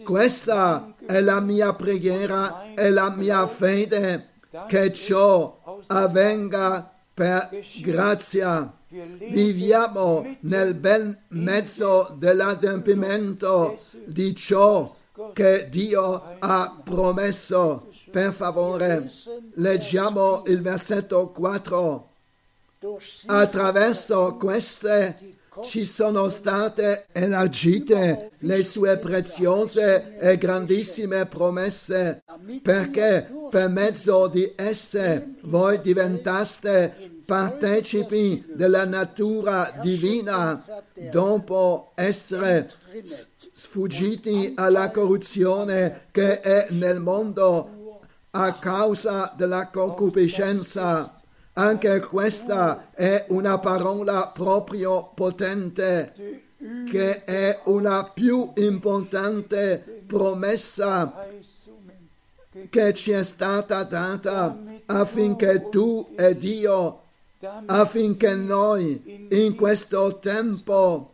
Questa 0.05 0.95
è 1.07 1.21
la 1.21 1.41
mia 1.41 1.73
preghiera 1.73 2.75
e 2.75 2.91
la 2.91 3.09
mia 3.11 3.47
fede 3.47 4.37
che 4.67 4.93
ciò 4.93 5.83
avvenga 5.87 6.91
per 7.15 7.51
grazia. 7.83 8.73
Viviamo 8.89 10.37
nel 10.41 10.75
bel 10.75 11.17
mezzo 11.29 12.15
dell'adempimento 12.17 13.79
di 14.07 14.35
ciò 14.35 14.91
che 15.33 15.69
Dio 15.69 16.37
ha 16.39 16.81
promesso. 16.83 17.89
Per 18.11 18.33
favore, 18.33 19.11
leggiamo 19.55 20.45
il 20.47 20.63
versetto 20.63 21.29
4. 21.29 22.09
Attraverso 23.27 24.37
queste 24.37 25.38
ci 25.63 25.85
sono 25.85 26.29
state 26.29 27.07
elargite 27.13 28.33
le 28.39 28.63
sue 28.63 28.99
preziose 28.99 30.19
e 30.19 30.37
grandissime 30.39 31.27
promesse, 31.27 32.23
perché 32.63 33.31
per 33.51 33.69
mezzo 33.69 34.29
di 34.29 34.53
esse 34.57 35.35
voi 35.43 35.81
diventaste 35.81 37.17
partecipi 37.25 38.45
della 38.55 38.85
natura 38.85 39.73
divina 39.83 40.65
dopo 41.11 41.93
essere 41.95 42.71
sfuggiti 43.51 44.53
alla 44.57 44.91
corruzione 44.91 46.07
che 46.11 46.41
è 46.41 46.69
nel 46.71 47.01
mondo 47.01 48.01
a 48.31 48.59
causa 48.59 49.33
della 49.37 49.69
concupiscenza 49.69 51.18
anche 51.59 51.99
questa 51.99 52.91
è 52.95 53.27
una 53.31 53.59
parola 53.59 54.31
proprio 54.33 55.11
potente, 55.13 56.13
che 56.89 57.25
è 57.25 57.61
una 57.65 58.09
più 58.15 58.53
importante 58.55 60.03
promessa 60.07 61.27
che 62.71 62.93
ci 62.95 63.11
è 63.11 63.25
stata 63.25 63.83
data 63.83 64.57
affinché 64.87 65.69
tu 65.69 66.15
ed 66.17 66.45
io, 66.45 67.03
affinché 67.67 68.35
noi 68.35 69.27
in 69.31 69.57
questo 69.57 70.19
tempo 70.21 71.11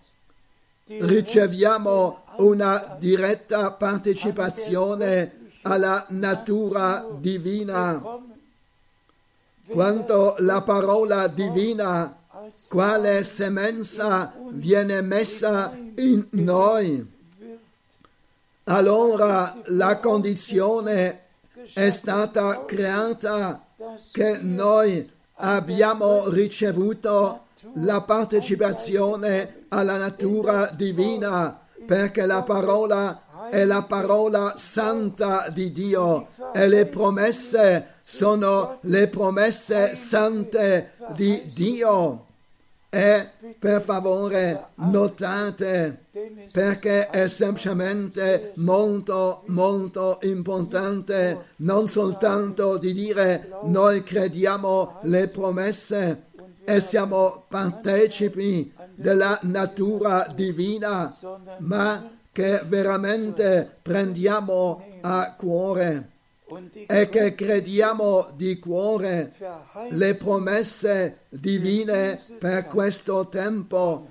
riceviamo 0.87 2.23
una 2.39 2.97
diretta 2.99 3.73
partecipazione 3.73 5.53
alla 5.63 6.05
natura 6.11 7.07
divina 7.19 8.33
quando 9.67 10.35
la 10.39 10.61
parola 10.63 11.27
divina, 11.27 12.17
quale 12.69 13.25
semenza 13.25 14.35
viene 14.51 15.01
messa 15.01 15.77
in 15.97 16.27
noi, 16.31 17.13
allora 18.65 19.57
la 19.67 19.99
condizione 19.99 21.21
è 21.73 21.91
stata 21.91 22.65
creata 22.65 23.67
che 24.13 24.39
noi 24.39 25.11
abbiamo 25.37 26.29
ricevuto 26.29 27.47
la 27.75 28.03
partecipazione 28.03 29.67
alla 29.69 29.97
natura 29.97 30.67
divina, 30.67 31.59
perché 31.87 32.25
la 32.27 32.43
parola 32.43 33.23
è 33.51 33.65
la 33.65 33.83
parola 33.83 34.55
santa 34.57 35.49
di 35.49 35.73
Dio 35.73 36.29
e 36.53 36.69
le 36.69 36.87
promesse 36.87 37.95
sono 38.03 38.79
le 38.83 39.09
promesse 39.09 39.95
sante 39.95 40.93
di 41.15 41.51
Dio. 41.53 42.27
E 42.91 43.31
per 43.59 43.83
favore 43.83 44.67
notate 44.77 46.05
perché 46.53 47.11
è 47.11 47.27
semplicemente 47.27 48.53
molto 48.57 49.43
molto 49.47 50.21
importante 50.23 51.47
non 51.57 51.89
soltanto 51.89 52.79
di 52.79 52.93
dire 52.93 53.49
noi 53.65 54.05
crediamo 54.05 55.01
le 55.03 55.27
promesse 55.27 56.27
e 56.65 56.79
siamo 56.79 57.45
partecipi 57.49 58.73
della 58.95 59.39
natura 59.43 60.27
divina, 60.35 61.15
ma 61.59 62.11
che 62.35 62.63
veramente 62.65 63.77
prendiamo 63.81 64.85
a 65.03 65.35
cuore 65.39 66.11
e 66.89 67.09
che 67.09 67.37
crediamo 67.37 68.33
di 68.35 68.59
cuore 68.59 69.33
le 69.91 70.15
promesse 70.17 71.21
divine 71.29 72.21
per 72.41 72.67
questo 72.67 73.29
tempo 73.29 74.11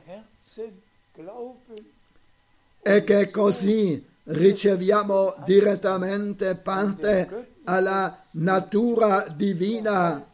e 2.82 3.04
che 3.04 3.30
così 3.30 4.06
riceviamo 4.24 5.36
direttamente 5.44 6.56
parte 6.56 7.48
alla 7.66 8.24
natura 8.32 9.26
divina, 9.28 10.26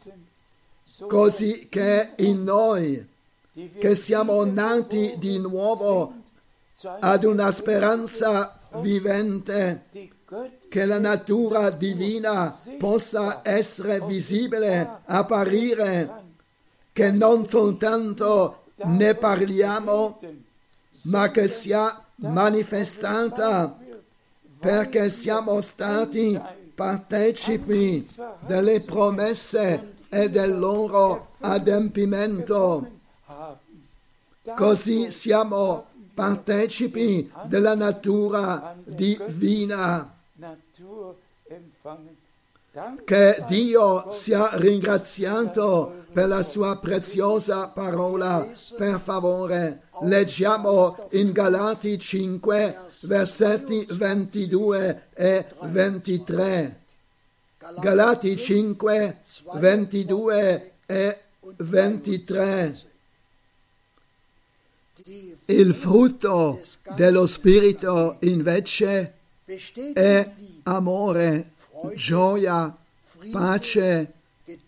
così 1.08 1.66
che 1.68 2.12
in 2.18 2.44
noi, 2.44 3.04
che 3.78 3.94
siamo 3.96 4.44
nati 4.44 5.14
di 5.18 5.40
nuovo 5.40 6.19
ad 6.82 7.24
una 7.24 7.50
speranza 7.50 8.58
vivente, 8.76 9.86
che 10.68 10.84
la 10.84 10.98
natura 10.98 11.70
divina 11.70 12.56
possa 12.78 13.40
essere 13.42 14.00
visibile, 14.00 15.00
apparire, 15.04 16.10
che 16.92 17.10
non 17.10 17.46
soltanto 17.46 18.64
ne 18.84 19.14
parliamo, 19.14 20.18
ma 21.02 21.30
che 21.30 21.48
sia 21.48 22.04
manifestata 22.16 23.76
perché 24.58 25.08
siamo 25.08 25.60
stati 25.60 26.38
partecipi 26.74 28.08
delle 28.46 28.80
promesse 28.80 29.94
e 30.08 30.30
del 30.30 30.58
loro 30.58 31.32
adempimento. 31.40 32.98
Così 34.54 35.10
siamo 35.10 35.86
partecipi 36.20 37.32
della 37.46 37.74
natura 37.74 38.76
divina. 38.84 40.16
Che 43.04 43.44
Dio 43.48 44.10
sia 44.10 44.50
ringraziato 44.52 46.04
per 46.12 46.28
la 46.28 46.42
sua 46.42 46.76
preziosa 46.76 47.68
parola. 47.68 48.46
Per 48.76 49.00
favore, 49.00 49.84
leggiamo 50.02 51.08
in 51.12 51.32
Galati 51.32 51.98
5, 51.98 52.76
versetti 53.04 53.86
22 53.88 55.06
e 55.14 55.46
23. 55.62 56.80
Galati 57.80 58.36
5, 58.36 59.20
22 59.54 60.72
e 60.84 61.18
23. 61.56 62.89
Il 65.46 65.74
frutto 65.74 66.60
dello 66.94 67.26
Spirito 67.26 68.16
invece 68.20 69.14
è 69.94 70.30
amore, 70.64 71.52
gioia, 71.94 72.76
pace, 73.30 74.12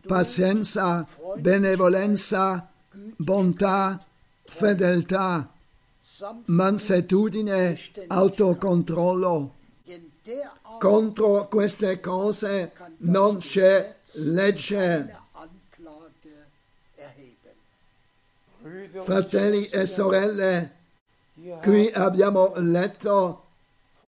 pazienza, 0.06 1.06
benevolenza, 1.36 2.68
bontà, 3.16 4.04
fedeltà, 4.44 5.52
mansuetudine, 6.46 7.78
autocontrollo. 8.08 9.54
Contro 10.78 11.48
queste 11.48 12.00
cose 12.00 12.72
non 12.98 13.38
c'è 13.38 13.96
legge. 14.14 15.20
Fratelli 19.00 19.64
e 19.66 19.86
sorelle, 19.86 20.76
qui 21.62 21.90
abbiamo 21.92 22.52
letto 22.56 23.44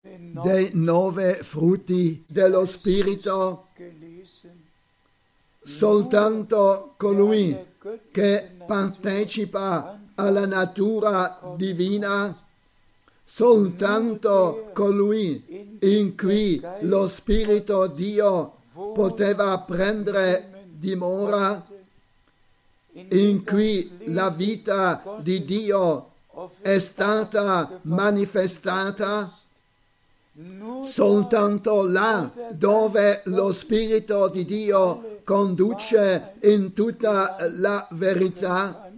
dei 0.02 0.72
nove 0.74 1.36
frutti 1.44 2.24
dello 2.28 2.66
Spirito. 2.66 3.68
Soltanto 5.62 6.96
colui 6.98 7.56
che 8.12 8.52
partecipa 8.66 10.00
alla 10.16 10.48
natura 10.48 11.40
divina, 11.56 12.36
soltanto 13.24 14.72
colui 14.74 15.78
in 15.82 16.18
cui 16.18 16.60
lo 16.82 17.06
Spirito 17.06 17.86
Dio 17.86 18.56
poteva 18.94 19.60
prendere 19.60 20.66
dimora, 20.68 21.64
in 23.10 23.44
cui 23.44 24.00
la 24.06 24.30
vita 24.30 25.04
di 25.22 25.44
Dio 25.46 26.12
è 26.62 26.80
stata 26.80 27.80
manifestata, 27.84 29.38
soltanto 30.84 31.86
là 31.88 32.32
dove 32.52 33.22
lo 33.26 33.52
Spirito 33.52 34.30
di 34.30 34.46
Dio 34.46 35.20
conduce 35.24 36.34
in 36.42 36.74
tutta 36.74 37.38
la 37.58 37.88
verità, 37.92 38.90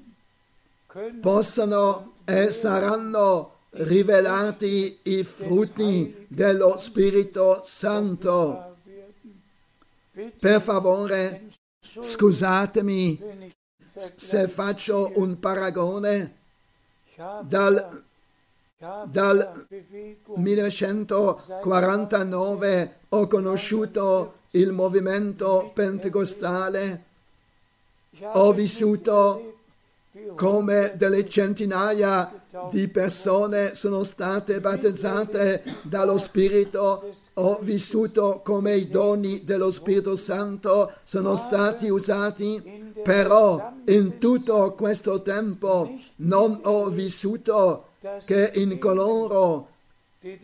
possono 1.20 2.14
e 2.26 2.52
saranno 2.52 3.52
rivelati 3.72 5.00
i 5.04 5.24
frutti 5.24 6.26
dello 6.28 6.78
Spirito 6.78 7.62
Santo. 7.64 8.76
Per 10.40 10.62
favore, 10.62 11.50
scusatemi 12.00 13.52
se 13.96 14.48
faccio 14.48 15.12
un 15.16 15.40
paragone 15.40 16.42
dal, 17.44 18.04
dal 19.06 19.68
1949 20.36 22.98
ho 23.10 23.28
conosciuto 23.28 24.34
il 24.52 24.72
movimento 24.72 25.72
pentecostale, 25.74 27.04
ho 28.34 28.52
vissuto 28.52 29.54
come 30.36 30.94
delle 30.96 31.28
centinaia 31.28 32.32
di 32.70 32.88
persone 32.88 33.74
sono 33.74 34.04
state 34.04 34.60
battezzate 34.60 35.64
dallo 35.82 36.20
Spirito, 36.20 37.10
ho 37.34 37.58
vissuto 37.62 38.42
come 38.44 38.76
i 38.76 38.90
doni 38.90 39.44
dello 39.44 39.72
Spirito 39.72 40.16
Santo 40.16 40.94
sono 41.04 41.36
stati 41.36 41.90
usati, 41.90 42.83
però 43.04 43.74
in 43.86 44.18
tutto 44.18 44.74
questo 44.74 45.22
tempo 45.22 45.90
non 46.18 46.60
ho 46.64 46.88
vissuto 46.88 47.90
che 48.26 48.52
in 48.56 48.80
coloro 48.80 49.70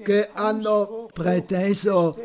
che 0.03 0.29
hanno 0.33 1.09
preteso 1.13 2.17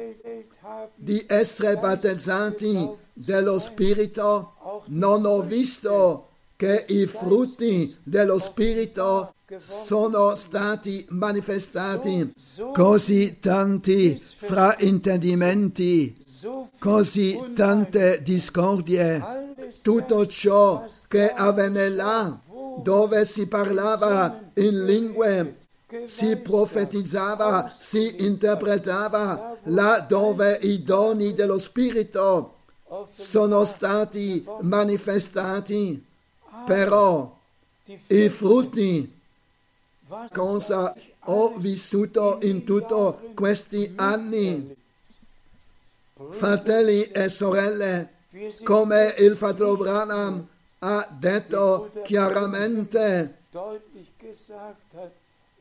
di 0.95 1.24
essere 1.26 1.76
battezzati 1.76 2.91
dello 3.12 3.59
Spirito, 3.59 4.55
non 4.87 5.24
ho 5.24 5.41
visto 5.41 6.28
che 6.57 6.85
i 6.89 7.07
frutti 7.07 7.97
dello 8.03 8.39
Spirito 8.39 9.35
sono 9.57 10.35
stati 10.35 11.05
manifestati 11.11 12.32
così 12.72 13.39
tanti 13.39 14.18
fraintendimenti, 14.18 16.24
così 16.79 17.53
tante 17.55 18.21
discordie, 18.23 19.23
tutto 19.83 20.27
ciò 20.27 20.85
che 21.09 21.31
avvenne 21.33 21.89
là 21.89 22.39
dove 22.83 23.25
si 23.25 23.47
parlava 23.47 24.51
in 24.55 24.85
lingue, 24.85 25.59
si 26.05 26.37
profetizzava, 26.37 27.73
si 27.79 28.25
interpretava, 28.25 29.57
là 29.65 30.01
dove 30.01 30.59
i 30.63 30.83
doni 30.83 31.35
dello 31.35 31.59
Spirito 31.59 32.57
sono 33.13 33.65
stati 33.65 34.45
manifestati. 34.61 36.05
Però 36.67 37.37
i 38.07 38.29
frutti, 38.29 39.21
cosa 40.33 40.95
ho 41.27 41.55
vissuto 41.57 42.39
in 42.43 42.65
tutti 42.65 43.35
questi 43.35 43.93
anni, 43.97 44.75
fratelli 46.31 47.03
e 47.05 47.29
sorelle, 47.29 48.11
come 48.62 49.14
il 49.18 49.37
fratello 49.37 49.77
Branham 49.77 50.47
ha 50.81 51.09
detto 51.18 51.91
chiaramente, 52.05 53.39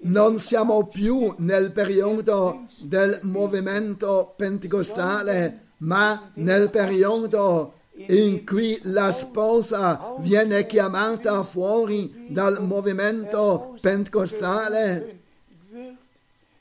non 0.06 0.40
siamo 0.40 0.88
più 0.88 1.34
nel 1.38 1.72
periodo 1.72 2.66
del 2.80 3.20
movimento 3.22 4.34
pentecostale, 4.36 5.60
ma 5.78 6.30
nel 6.36 6.70
periodo 6.70 7.74
in 7.96 8.44
cui 8.46 8.80
la 8.84 9.12
sposa 9.12 10.16
viene 10.20 10.66
chiamata 10.66 11.44
fuori 11.44 12.26
dal 12.30 12.64
movimento 12.64 13.78
pentecostale, 13.80 15.20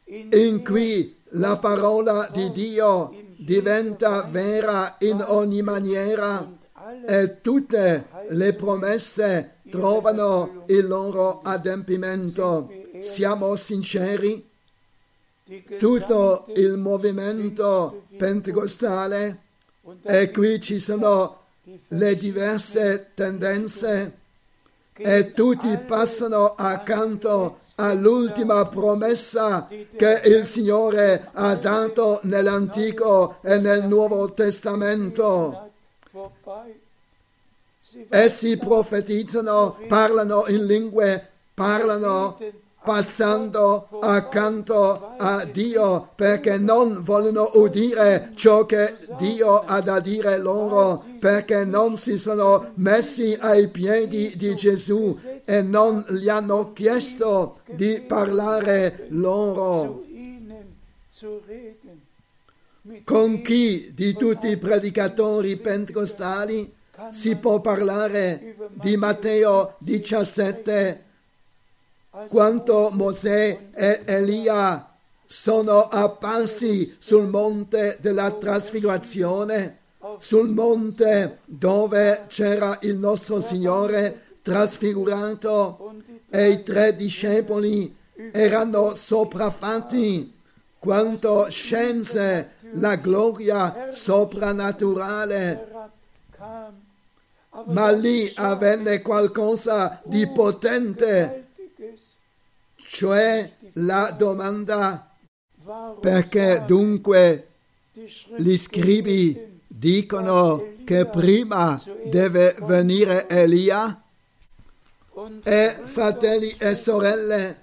in 0.05 0.63
cui 0.63 1.17
la 1.31 1.57
parola 1.57 2.29
di 2.31 2.53
Dio 2.53 3.22
diventa 3.45 4.23
vera 4.23 4.97
in 5.01 5.25
ogni 5.27 5.63
maniera 5.63 6.59
e 7.07 7.41
tutte 7.41 8.09
le 8.29 8.55
promesse 8.55 9.59
trovano 9.71 10.65
il 10.69 10.87
loro 10.87 11.41
adempimento. 11.43 12.71
Siamo 13.01 13.57
sinceri? 13.57 14.51
Tutto 15.79 16.45
il 16.55 16.77
movimento 16.77 18.05
pentecostale 18.17 19.41
e 20.03 20.31
qui 20.31 20.61
ci 20.61 20.79
sono 20.79 21.41
le 21.89 22.17
diverse 22.17 23.11
tendenze 23.15 24.21
e 24.95 25.33
tutti 25.33 25.77
passano 25.79 26.55
accanto 26.55 27.59
all'ultima 27.77 28.67
promessa 28.67 29.67
che 29.67 30.21
il 30.25 30.45
Signore 30.45 31.31
ha 31.33 31.55
dato 31.55 32.21
nell'Antico 32.25 33.39
e 33.43 33.59
nel 33.59 33.85
Nuovo 33.85 34.33
Testamento. 34.33 35.71
Essi 38.09 38.57
profetizzano, 38.59 39.79
parlano 39.89 40.45
in 40.49 40.65
lingue, 40.67 41.29
parlano 41.55 42.37
passando 42.83 43.89
accanto 44.01 45.15
a 45.17 45.45
Dio 45.45 46.11
perché 46.15 46.59
non 46.59 47.01
vogliono 47.03 47.51
udire 47.55 48.31
ciò 48.35 48.67
che 48.67 48.97
Dio 49.19 49.59
ha 49.61 49.81
da 49.81 50.01
dire 50.01 50.39
loro, 50.39 51.05
perché 51.19 51.65
non 51.65 51.97
si 51.97 52.19
sono 52.19 52.73
messi 52.75 53.37
ai 53.39 53.69
piedi 53.69 54.33
di 54.37 54.55
Gesù 54.55 55.19
e 55.45 55.63
non 55.63 56.05
gli 56.09 56.29
hanno 56.29 56.73
chiesto 56.73 57.61
di 57.67 58.03
parlare 58.07 59.07
loro. 59.11 60.05
Con 63.05 63.43
chi 63.43 63.93
di 63.95 64.13
tutti 64.15 64.49
i 64.49 64.57
predicatori 64.57 65.57
pentecostali 65.57 66.75
si 67.13 67.37
può 67.37 67.61
parlare 67.61 68.57
di 68.75 68.97
Matteo 68.97 69.77
17 69.79 71.11
quanto 72.29 72.91
Mosè 72.93 73.69
e 73.73 74.03
Elia 74.05 74.87
sono 75.25 75.89
apparsi 75.89 76.95
sul 76.99 77.27
monte 77.27 77.97
della 78.01 78.31
trasfigurazione, 78.33 79.79
sul 80.19 80.51
monte 80.51 81.39
dove 81.47 82.25
c'era 82.29 82.79
il 82.83 82.99
nostro 82.99 83.41
Signore 83.41 84.25
trasfigurato 84.43 85.95
e 86.29 86.51
i 86.51 86.63
tre 86.63 86.95
discepoli 86.95 87.97
erano 88.31 88.95
sopraffatti? 88.95 90.41
Quanto 90.79 91.49
scienze 91.49 92.55
la 92.73 92.97
gloria 92.97 93.87
soprannaturale. 93.91 95.71
Ma 97.67 97.91
lì 97.91 98.33
avvenne 98.35 99.01
qualcosa 99.01 100.01
di 100.05 100.27
potente 100.27 101.42
cioè 102.93 103.51
la 103.77 104.11
domanda 104.11 105.09
perché 105.99 106.63
dunque 106.67 107.49
gli 108.37 108.55
scribi 108.59 109.61
dicono 109.67 110.75
che 110.85 111.07
prima 111.07 111.83
deve 112.05 112.55
venire 112.61 113.27
Elia? 113.31 113.99
E 115.43 115.77
fratelli 115.85 116.55
e 116.59 116.75
sorelle, 116.75 117.62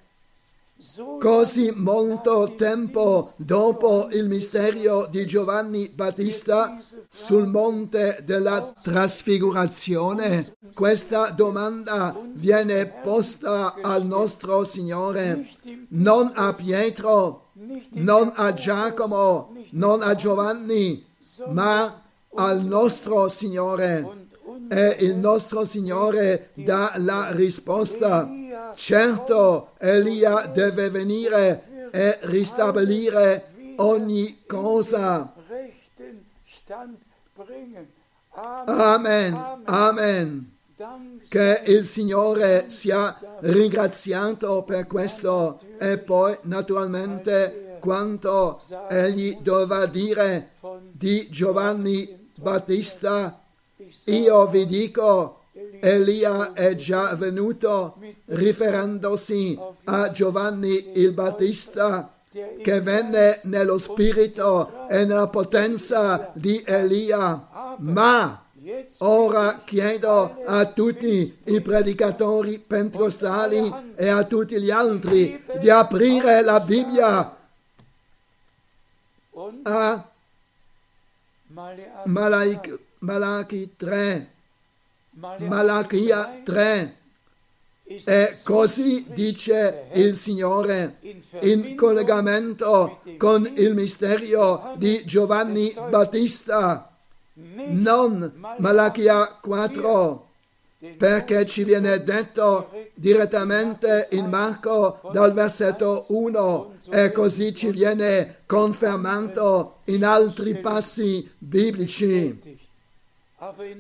così 1.20 1.72
molto 1.76 2.56
tempo 2.58 3.32
dopo 3.38 4.08
il 4.12 4.28
mistero 4.28 5.08
di 5.10 5.26
Giovanni 5.26 5.90
Battista 5.90 6.78
sul 7.08 7.48
monte 7.48 8.22
della 8.26 8.74
trasfigurazione, 8.82 10.58
questa 10.74 11.30
domanda 11.30 12.16
viene 12.34 12.86
posta 12.88 13.76
al 13.82 14.06
nostro 14.06 14.64
Signore, 14.64 15.50
non 15.90 16.32
a 16.36 16.54
Pietro, 16.54 17.52
non 17.94 18.32
a 18.36 18.54
Giacomo, 18.54 19.54
non 19.72 20.02
a 20.02 20.16
Giovanni, 20.16 21.02
ma 21.48 22.02
al 22.36 22.66
nostro 22.66 23.28
Signore. 23.28 24.28
E 24.68 24.98
il 25.00 25.16
nostro 25.16 25.64
Signore 25.66 26.52
dà 26.54 26.94
la 26.98 27.32
risposta. 27.32 28.30
Certo, 28.76 29.72
Elia 29.78 30.42
deve 30.48 30.90
venire 30.90 31.90
e 31.92 32.18
ristabilire 32.22 33.46
ogni 33.78 34.44
cosa. 34.46 35.34
Amen, 38.66 39.62
amen. 39.66 40.58
Che 41.28 41.62
il 41.66 41.86
Signore 41.86 42.70
sia 42.70 43.18
ringraziato 43.42 44.64
per 44.64 44.88
questo 44.88 45.60
e 45.78 45.98
poi 45.98 46.38
naturalmente 46.44 47.78
quanto 47.80 48.62
egli 48.88 49.38
doveva 49.42 49.86
dire 49.86 50.52
di 50.92 51.30
Giovanni 51.30 52.30
Battista. 52.40 53.42
Io 54.06 54.48
vi 54.48 54.66
dico, 54.66 55.39
Elia 55.82 56.54
è 56.54 56.76
già 56.76 57.16
venuto 57.16 57.98
riferendosi 58.26 59.60
a 59.86 60.12
Giovanni 60.12 60.92
il 61.00 61.14
Battista 61.14 62.14
che 62.30 62.82
venne 62.82 63.40
nello 63.44 63.78
spirito 63.78 64.88
e 64.88 65.06
nella 65.06 65.28
potenza 65.28 66.32
di 66.34 66.62
Elia, 66.66 67.76
ma 67.80 68.44
ora 69.00 69.62
chiedo 69.66 70.44
a 70.46 70.66
tutti 70.66 71.38
i 71.46 71.62
predicatori 71.62 72.60
pentecostali 72.60 73.94
e 73.96 74.10
a 74.10 74.24
tutti 74.26 74.62
gli 74.62 74.70
altri 74.70 75.44
di 75.60 75.70
aprire 75.70 76.44
la 76.44 76.60
Bibbia. 76.60 77.38
A 79.64 80.10
Malachi, 82.06 82.78
Malachi 83.00 83.74
3, 83.76 84.32
Malachia 85.20 86.42
3. 86.44 86.96
E 87.84 88.38
così 88.44 89.06
dice 89.10 89.88
il 89.94 90.16
Signore 90.16 90.98
in 91.42 91.76
collegamento 91.76 93.00
con 93.18 93.52
il 93.58 93.74
mistero 93.74 94.74
di 94.78 95.04
Giovanni 95.06 95.74
Battista, 95.90 96.96
non 97.34 98.32
Malachia 98.60 99.40
4, 99.42 100.28
perché 100.98 101.48
ci 101.48 101.64
viene 101.64 102.04
detto 102.04 102.70
direttamente 102.94 104.08
in 104.12 104.28
Marco 104.28 105.02
dal 105.12 105.34
versetto 105.34 106.06
1 106.10 106.76
e 106.92 107.12
così 107.12 107.56
ci 107.56 107.72
viene 107.72 108.42
confermato 108.46 109.80
in 109.86 110.06
altri 110.06 110.56
passi 110.60 111.28
biblici. 111.40 112.59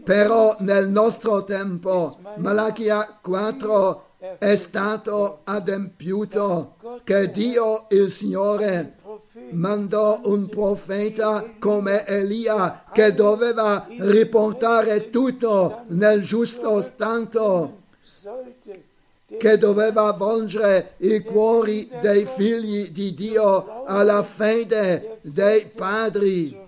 Però 0.05 0.55
nel 0.59 0.89
nostro 0.89 1.43
tempo 1.43 2.17
Malachia 2.37 3.17
4 3.21 4.05
è 4.37 4.55
stato 4.55 5.41
adempiuto 5.43 6.75
che 7.03 7.29
Dio 7.31 7.87
il 7.89 8.09
Signore 8.09 8.95
mandò 9.51 10.21
un 10.25 10.47
profeta 10.47 11.55
come 11.59 12.05
Elia 12.05 12.85
che 12.93 13.13
doveva 13.13 13.85
riportare 13.89 15.09
tutto 15.09 15.83
nel 15.87 16.21
giusto 16.21 16.81
stato, 16.81 17.81
che 19.37 19.57
doveva 19.57 20.11
volgere 20.11 20.93
i 20.97 21.19
cuori 21.19 21.89
dei 21.99 22.25
figli 22.25 22.91
di 22.91 23.13
Dio 23.13 23.83
alla 23.85 24.23
fede 24.23 25.19
dei 25.21 25.67
padri. 25.67 26.67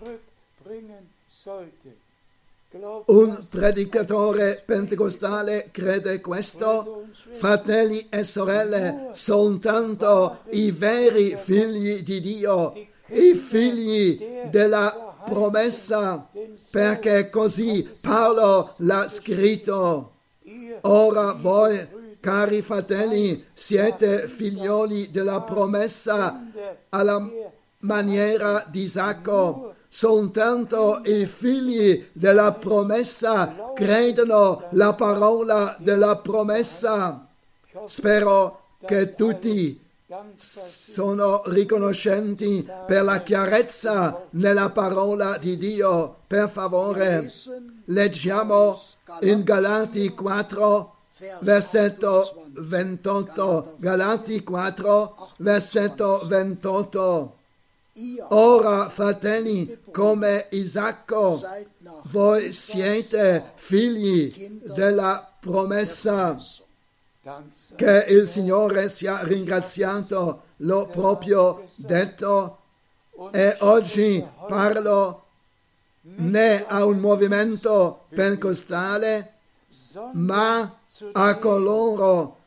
Un 3.06 3.46
predicatore 3.48 4.64
pentecostale 4.66 5.70
crede 5.70 6.20
questo? 6.20 7.06
Fratelli 7.32 8.08
e 8.10 8.24
sorelle, 8.24 9.10
soltanto 9.12 10.40
i 10.50 10.72
veri 10.72 11.38
figli 11.38 12.02
di 12.02 12.20
Dio, 12.20 12.74
i 13.10 13.36
figli 13.36 14.48
della 14.50 15.16
promessa, 15.24 16.28
perché 16.72 17.30
così 17.30 17.88
Paolo 18.02 18.74
l'ha 18.78 19.08
scritto. 19.08 20.14
Ora 20.82 21.34
voi, 21.34 21.88
cari 22.20 22.64
fratelli, 22.64 23.46
siete 23.54 24.28
figlioli 24.28 25.12
della 25.12 25.42
promessa 25.42 26.48
alla 26.90 27.30
maniera 27.80 28.66
di 28.68 28.82
Isacco. 28.82 29.76
Soltanto 29.94 31.02
i 31.04 31.26
figli 31.26 32.08
della 32.14 32.54
promessa 32.54 33.74
credono 33.76 34.70
la 34.72 34.94
parola 34.94 35.76
della 35.80 36.16
promessa. 36.16 37.28
Spero 37.88 38.68
che 38.86 39.16
tutti 39.16 39.78
sono 40.38 41.42
riconoscenti 41.48 42.66
per 42.88 43.04
la 43.04 43.22
chiarezza 43.22 44.28
nella 44.30 44.70
parola 44.70 45.38
di 45.38 45.58
Dio. 45.58 46.20
Per 46.26 46.50
favore, 46.50 47.30
leggiamo 47.86 48.82
in 49.24 49.44
Galati 49.44 50.14
4, 50.14 50.96
versetto 51.42 52.46
28. 52.54 53.76
Galati 53.76 54.42
4, 54.42 55.18
versetto 55.40 56.22
28. 56.28 57.36
Ora, 58.30 58.88
fratelli, 58.88 59.78
come 59.92 60.48
Isacco, 60.52 61.42
voi 62.04 62.54
siete 62.54 63.52
figli 63.56 64.62
della 64.64 65.30
promessa. 65.40 66.38
Che 67.76 68.06
il 68.08 68.28
Signore 68.28 68.88
sia 68.88 69.22
ringraziato, 69.24 70.44
l'ho 70.58 70.88
proprio 70.88 71.68
detto, 71.76 72.60
e 73.32 73.58
oggi 73.60 74.26
parlo 74.48 75.26
né 76.02 76.66
a 76.66 76.86
un 76.86 76.98
movimento 76.98 78.06
pentecostale, 78.08 79.34
ma 80.14 80.80
a 81.12 81.38
coloro 81.38 82.38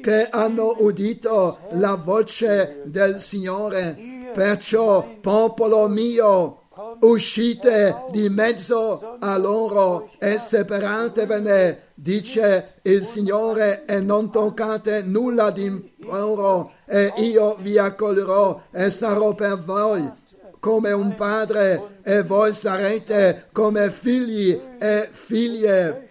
che 0.00 0.28
hanno 0.30 0.74
udito 0.78 1.58
la 1.72 1.96
voce 1.96 2.82
del 2.86 3.20
Signore. 3.20 3.94
Perciò, 4.32 5.06
popolo 5.20 5.86
mio, 5.88 6.62
uscite 7.00 8.04
di 8.10 8.30
mezzo 8.30 9.16
a 9.18 9.36
loro 9.36 10.10
e 10.18 10.38
separatevene, 10.38 11.92
dice 11.94 12.78
il 12.82 13.04
Signore, 13.04 13.84
e 13.84 14.00
non 14.00 14.30
toccate 14.30 15.02
nulla 15.02 15.50
di 15.50 15.64
impuro, 15.64 16.72
e 16.86 17.12
io 17.16 17.56
vi 17.58 17.76
accoglierò 17.76 18.62
e 18.70 18.88
sarò 18.88 19.34
per 19.34 19.58
voi 19.58 20.10
come 20.58 20.90
un 20.92 21.14
padre, 21.14 22.00
e 22.02 22.22
voi 22.22 22.54
sarete 22.54 23.48
come 23.52 23.90
figli 23.90 24.58
e 24.78 25.08
figlie. 25.10 26.05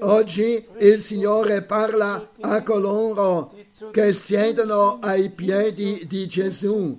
Oggi 0.00 0.66
il 0.78 1.00
Signore 1.00 1.60
parla 1.60 2.30
a 2.40 2.62
coloro 2.62 3.52
che 3.90 4.14
siedono 4.14 4.98
ai 5.02 5.28
piedi 5.28 6.06
di 6.08 6.26
Gesù, 6.26 6.98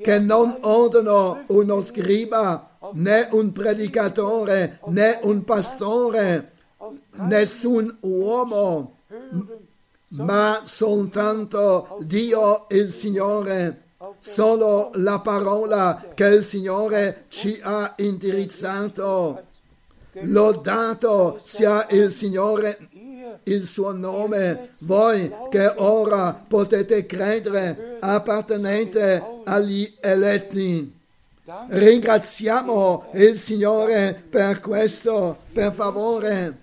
che 0.00 0.20
non 0.20 0.58
odono 0.60 1.42
uno 1.48 1.80
scriba, 1.82 2.78
né 2.92 3.26
un 3.32 3.50
predicatore, 3.50 4.78
né 4.86 5.18
un 5.22 5.42
pastore, 5.42 6.52
nessun 7.14 7.96
uomo, 8.02 8.98
ma 10.10 10.60
soltanto 10.62 11.98
Dio 12.02 12.66
il 12.68 12.92
Signore. 12.92 13.80
Solo 14.18 14.90
la 14.94 15.18
parola 15.18 16.10
che 16.14 16.26
il 16.26 16.44
Signore 16.44 17.24
ci 17.28 17.58
ha 17.60 17.94
indirizzato. 17.96 19.50
Lodato 20.20 21.40
sia 21.42 21.86
il 21.90 22.12
Signore, 22.12 22.78
il 23.44 23.64
suo 23.64 23.92
nome. 23.92 24.70
Voi 24.80 25.32
che 25.50 25.72
ora 25.76 26.32
potete 26.46 27.06
credere 27.06 27.96
appartenete 28.00 29.22
agli 29.44 29.90
eletti. 30.00 31.00
Ringraziamo 31.68 33.10
il 33.14 33.36
Signore 33.38 34.22
per 34.28 34.60
questo. 34.60 35.38
Per 35.52 35.72
favore, 35.72 36.58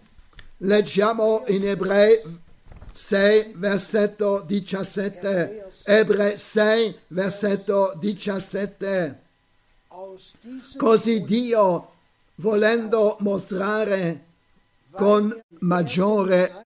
leggiamo 0.58 1.44
in 1.48 1.68
Ebrei 1.68 2.22
6, 2.92 3.54
versetto 3.56 4.44
17. 4.46 5.68
Ebrei 5.86 6.38
6, 6.38 7.00
versetto 7.08 7.94
17. 8.00 9.20
Così 10.78 11.24
Dio 11.24 11.92
volendo 12.40 13.18
mostrare 13.20 14.26
con 14.92 15.34
maggiore 15.60 16.66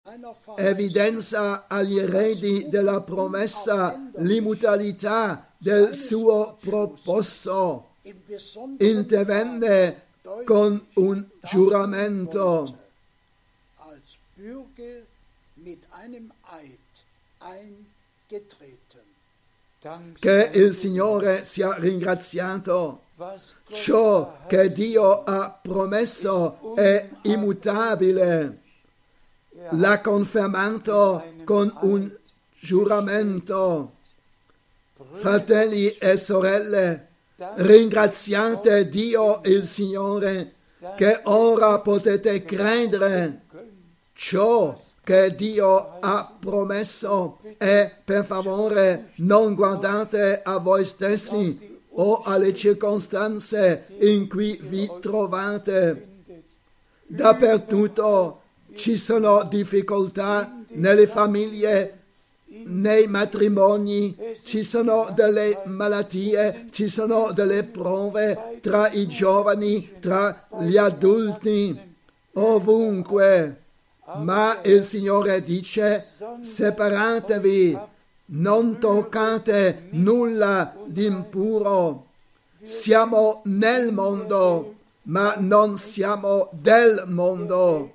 evidenza 0.55 1.67
agli 1.67 1.97
eredi 1.97 2.67
della 2.69 3.01
promessa 3.01 4.09
l'immutabilità 4.17 5.51
del 5.57 5.93
suo 5.93 6.57
proposto, 6.59 7.95
intervenne 8.79 10.03
con 10.45 10.87
un 10.95 11.25
giuramento. 11.41 12.79
Che 20.19 20.51
il 20.53 20.73
Signore 20.73 21.45
sia 21.45 21.75
ringraziato 21.77 23.02
Ciò 23.69 24.37
che 24.47 24.71
Dio 24.71 25.23
ha 25.23 25.59
promesso 25.61 26.75
è 26.75 27.09
immutabile. 27.23 28.61
L'ha 29.71 30.01
confermato 30.01 31.23
con 31.43 31.71
un 31.81 32.11
giuramento. 32.59 33.97
Fratelli 35.11 35.89
e 35.89 36.17
sorelle, 36.17 37.07
ringraziate 37.35 38.89
Dio 38.89 39.41
il 39.43 39.65
Signore 39.65 40.53
che 40.95 41.21
ora 41.25 41.79
potete 41.79 42.43
credere 42.43 43.43
ciò 44.13 44.75
che 45.03 45.35
Dio 45.35 45.99
ha 45.99 46.35
promesso 46.39 47.39
e 47.57 47.91
per 48.03 48.25
favore 48.25 49.11
non 49.17 49.53
guardate 49.53 50.41
a 50.41 50.57
voi 50.57 50.83
stessi 50.85 51.72
o 51.95 52.21
alle 52.23 52.53
circostanze 52.53 53.85
in 53.99 54.27
cui 54.27 54.57
vi 54.61 54.89
trovate. 55.01 56.07
Dappertutto 57.05 58.41
ci 58.75 58.97
sono 58.97 59.43
difficoltà 59.43 60.63
nelle 60.73 61.05
famiglie, 61.05 61.99
nei 62.65 63.07
matrimoni, 63.07 64.15
ci 64.43 64.63
sono 64.63 65.09
delle 65.13 65.63
malattie, 65.65 66.67
ci 66.71 66.87
sono 66.87 67.31
delle 67.31 67.63
prove 67.63 68.59
tra 68.61 68.89
i 68.91 69.07
giovani, 69.07 69.93
tra 69.99 70.47
gli 70.59 70.77
adulti, 70.77 71.77
ovunque. 72.33 73.61
Ma 74.17 74.59
il 74.63 74.83
Signore 74.83 75.41
dice, 75.43 76.03
separatevi 76.41 77.79
non 78.33 78.79
toccate 78.79 79.87
nulla 79.91 80.75
di 80.85 81.05
impuro. 81.05 82.07
Siamo 82.61 83.41
nel 83.45 83.91
mondo, 83.91 84.75
ma 85.03 85.35
non 85.37 85.77
siamo 85.77 86.49
del 86.51 87.03
mondo. 87.07 87.91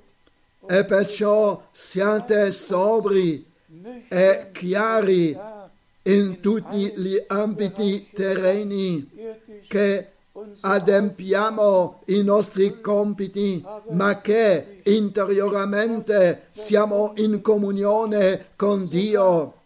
E 0.67 0.85
perciò 0.85 1.63
siate 1.73 2.53
sobri 2.53 3.45
e 4.09 4.51
chiari 4.53 5.37
in 6.03 6.41
tutti 6.41 6.93
gli 6.97 7.23
ambiti 7.27 8.09
terreni 8.13 9.11
che 9.67 10.09
adempiamo 10.61 12.03
i 12.07 12.23
nostri 12.23 12.81
compiti, 12.81 13.65
ma 13.91 14.21
che 14.21 14.81
interiormente 14.85 16.49
siamo 16.53 17.13
in 17.17 17.41
comunione 17.41 18.49
con 18.55 18.87
Dio 18.87 19.58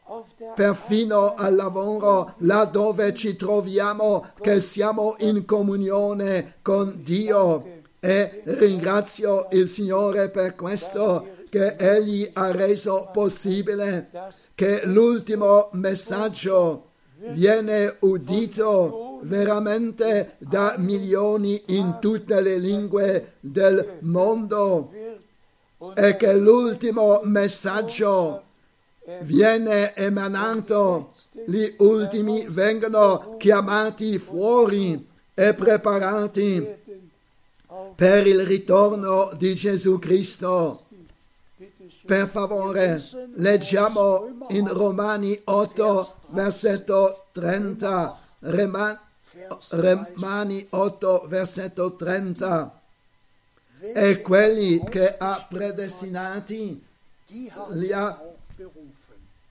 perfino 0.55 1.34
al 1.34 1.55
lavoro, 1.55 2.34
laddove 2.38 3.14
ci 3.14 3.36
troviamo, 3.36 4.26
che 4.40 4.61
siamo 4.61 5.16
in 5.20 5.45
comunione 5.45 6.55
con 6.62 7.01
Dio. 7.03 7.80
E 8.01 8.43
ringrazio 8.45 9.47
il 9.53 9.68
Signore 9.68 10.28
per 10.28 10.57
questo 10.57 11.40
che 11.49 11.76
Egli 11.78 12.28
ha 12.32 12.51
reso 12.51 13.11
possibile 13.12 14.09
che 14.55 14.82
l'ultimo 14.86 15.68
messaggio 15.72 16.90
viene 17.30 17.97
udito 18.01 19.20
veramente 19.22 20.36
da 20.38 20.74
milioni 20.78 21.62
in 21.66 21.99
tutte 22.01 22.40
le 22.40 22.57
lingue 22.59 23.34
del 23.40 23.99
mondo 24.01 24.90
e 25.95 26.16
che 26.16 26.34
l'ultimo 26.34 27.20
messaggio 27.24 28.43
viene 29.20 29.94
emanato, 29.94 31.12
gli 31.46 31.74
ultimi 31.78 32.46
vengono 32.48 33.36
chiamati 33.38 34.18
fuori 34.18 35.08
e 35.34 35.54
preparati 35.54 36.80
per 37.94 38.26
il 38.26 38.44
ritorno 38.46 39.30
di 39.36 39.54
Gesù 39.54 39.98
Cristo. 39.98 40.86
Per 42.04 42.26
favore, 42.26 43.00
leggiamo 43.34 44.46
in 44.48 44.66
Romani 44.66 45.40
8, 45.44 46.14
versetto 46.28 47.26
30. 47.32 48.18
Romani 49.70 50.66
8, 50.70 51.24
versetto 51.28 51.94
30. 51.94 52.80
E 53.94 54.20
quelli 54.20 54.82
che 54.88 55.16
ha 55.16 55.46
predestinati 55.48 56.84
li 57.70 57.92
ha, 57.92 58.20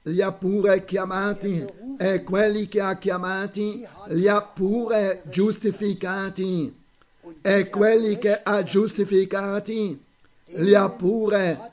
li 0.02 0.20
ha 0.20 0.32
pure 0.32 0.84
chiamati. 0.84 1.64
E 1.98 2.22
quelli 2.24 2.66
che 2.66 2.80
ha 2.80 2.96
chiamati 2.96 3.86
li 4.08 4.26
ha 4.26 4.42
pure 4.42 5.22
giustificati. 5.26 6.80
E 7.40 7.68
quelli 7.68 8.18
che 8.18 8.40
ha 8.42 8.62
giustificati 8.62 10.02
li 10.44 10.74
ha 10.74 10.88
pure 10.88 11.72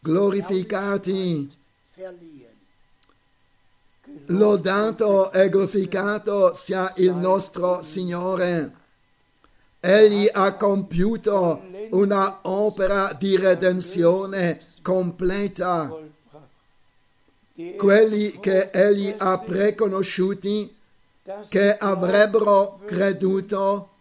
glorificati. 0.00 1.56
Lodato 4.26 5.32
e 5.32 5.48
glorificato 5.48 6.54
sia 6.54 6.92
il 6.96 7.12
nostro 7.12 7.82
Signore. 7.82 8.72
Egli 9.80 10.28
ha 10.30 10.54
compiuto 10.54 11.62
una 11.90 12.40
opera 12.42 13.16
di 13.18 13.36
redenzione 13.36 14.60
completa. 14.82 16.07
Quelli 17.76 18.38
che 18.38 18.70
egli 18.70 19.12
ha 19.18 19.36
preconosciuti, 19.38 20.72
che 21.48 21.76
avrebbero 21.76 22.80
creduto, 22.84 23.94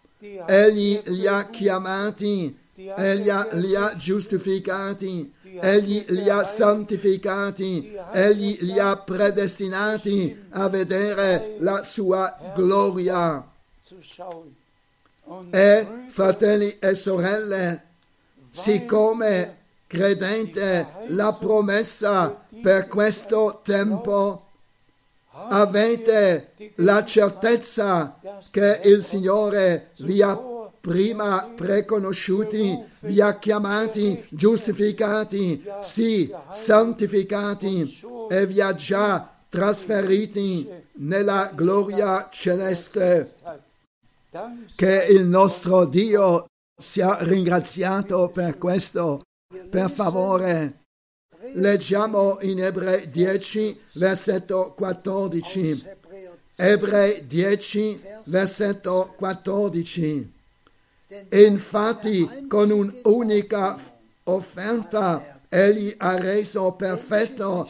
egli 0.46 1.02
li 1.06 1.26
ha 1.26 1.50
chiamati, 1.50 2.56
egli 2.76 3.32
li 3.54 3.76
ha 3.76 3.96
giustificati, 3.96 5.34
egli 5.60 6.06
li 6.10 6.30
ha 6.30 6.44
santificati, 6.44 7.98
egli 8.12 8.58
li 8.62 8.78
ha 8.78 8.96
predestinati 8.96 10.46
a 10.50 10.70
vedere 10.70 11.56
la 11.58 11.82
sua 11.82 12.54
gloria. 12.56 13.44
E 15.50 15.88
fratelli 16.10 16.78
e 16.78 16.94
sorelle, 16.94 17.84
siccome 18.52 19.57
credente 19.88 20.88
la 21.08 21.34
promessa 21.34 22.46
per 22.62 22.88
questo 22.88 23.62
tempo, 23.64 24.46
avete 25.32 26.52
la 26.76 27.04
certezza 27.06 28.20
che 28.52 28.82
il 28.84 29.04
Signore 29.04 29.92
vi 30.00 30.22
ha 30.22 30.38
prima 30.80 31.52
preconosciuti, 31.54 32.82
vi 33.02 33.20
ha 33.20 33.38
chiamati, 33.40 34.24
giustificati, 34.30 35.64
sì, 35.82 36.34
santificati 36.50 38.02
e 38.30 38.46
vi 38.46 38.62
ha 38.62 38.74
già 38.74 39.36
trasferiti 39.50 40.68
nella 40.94 41.52
gloria 41.54 42.30
celeste. 42.32 43.36
Che 44.76 45.06
il 45.10 45.26
nostro 45.26 45.86
Dio 45.86 46.46
sia 46.80 47.18
ringraziato 47.22 48.30
per 48.30 48.58
questo. 48.58 49.24
Per 49.70 49.90
favore, 49.90 50.82
leggiamo 51.54 52.38
in 52.42 52.62
Ebrei 52.62 53.10
10, 53.10 53.80
versetto 53.94 54.74
14. 54.76 55.86
Ebrei 56.58 57.26
10, 57.26 58.02
versetto 58.26 59.14
14. 59.16 60.34
Infatti, 61.30 62.46
con 62.50 62.72
un'unica 62.72 63.80
offerta, 64.24 65.40
egli 65.48 65.96
ha 65.98 66.18
reso 66.18 66.74
perfetto 66.74 67.70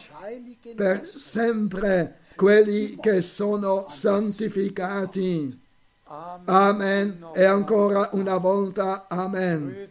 per 0.75 1.05
sempre 1.05 2.21
quelli 2.35 2.97
che 2.99 3.21
sono 3.21 3.85
santificati. 3.87 5.65
Amen. 6.09 7.31
E 7.35 7.43
ancora 7.43 8.09
una 8.13 8.37
volta, 8.37 9.07
Amen. 9.09 9.87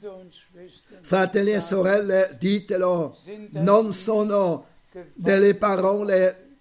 Fratelli 1.03 1.53
e 1.53 1.61
sorelle, 1.61 2.37
ditelo, 2.39 3.15
non 3.51 3.93
sono 3.93 4.67
delle 5.13 5.55
parole 5.57 6.57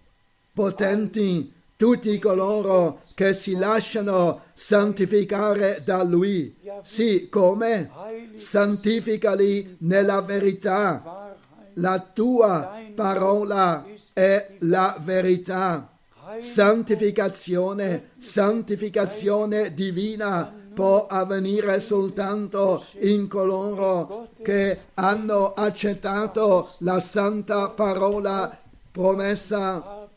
potenti 0.52 1.54
tutti 1.78 2.20
coloro 2.20 3.02
che 3.14 3.34
si 3.34 3.56
lasciano 3.56 4.44
santificare 4.54 5.82
da 5.86 6.04
Lui. 6.04 6.56
Sì, 6.84 7.30
come? 7.30 7.90
Santificali 8.36 9.78
nella 9.80 10.22
verità. 10.22 11.34
La 11.76 12.00
tua 12.00 12.78
parola 12.94 13.86
è 14.14 14.56
la 14.60 14.98
verità 15.00 15.95
santificazione, 16.40 18.12
santificazione 18.18 19.74
divina 19.74 20.54
può 20.76 21.08
avvenire 21.08 21.80
soltanto 21.80 22.84
in 23.00 23.28
coloro 23.28 24.28
che 24.44 24.78
hanno 24.96 25.54
accettato 25.54 26.70
la 26.80 27.00
santa 27.00 27.70
parola 27.70 28.56
promessa, 28.92 30.08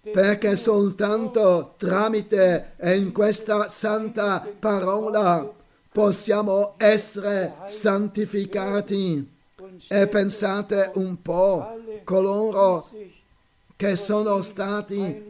perché 0.00 0.56
soltanto 0.56 1.74
tramite 1.76 2.72
in 2.82 3.12
questa 3.12 3.68
santa 3.68 4.46
parola 4.58 5.48
possiamo 5.92 6.74
essere 6.78 7.54
santificati. 7.66 9.38
E 9.88 10.06
pensate 10.08 10.90
un 10.94 11.20
po', 11.22 11.78
coloro 12.04 12.86
che 13.76 13.96
sono 13.96 14.42
stati 14.42 15.29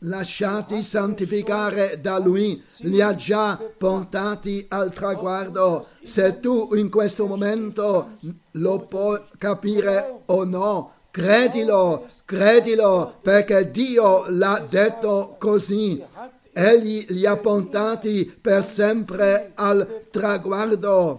lasciati 0.00 0.82
santificare 0.82 2.00
da 2.00 2.18
Lui, 2.18 2.62
li 2.78 3.00
ha 3.00 3.14
già 3.14 3.58
portati 3.76 4.66
al 4.68 4.92
traguardo. 4.92 5.86
Se 6.02 6.40
tu 6.40 6.70
in 6.74 6.90
questo 6.90 7.26
momento 7.26 8.16
lo 8.52 8.80
puoi 8.80 9.20
capire 9.38 10.22
o 10.26 10.44
no, 10.44 10.92
credilo, 11.10 12.06
credilo, 12.24 13.14
perché 13.22 13.70
Dio 13.70 14.26
l'ha 14.28 14.64
detto 14.68 15.36
così. 15.38 16.04
Egli 16.52 17.06
li 17.10 17.26
ha 17.26 17.36
portati 17.36 18.24
per 18.40 18.64
sempre 18.64 19.52
al 19.54 20.04
traguardo. 20.10 21.18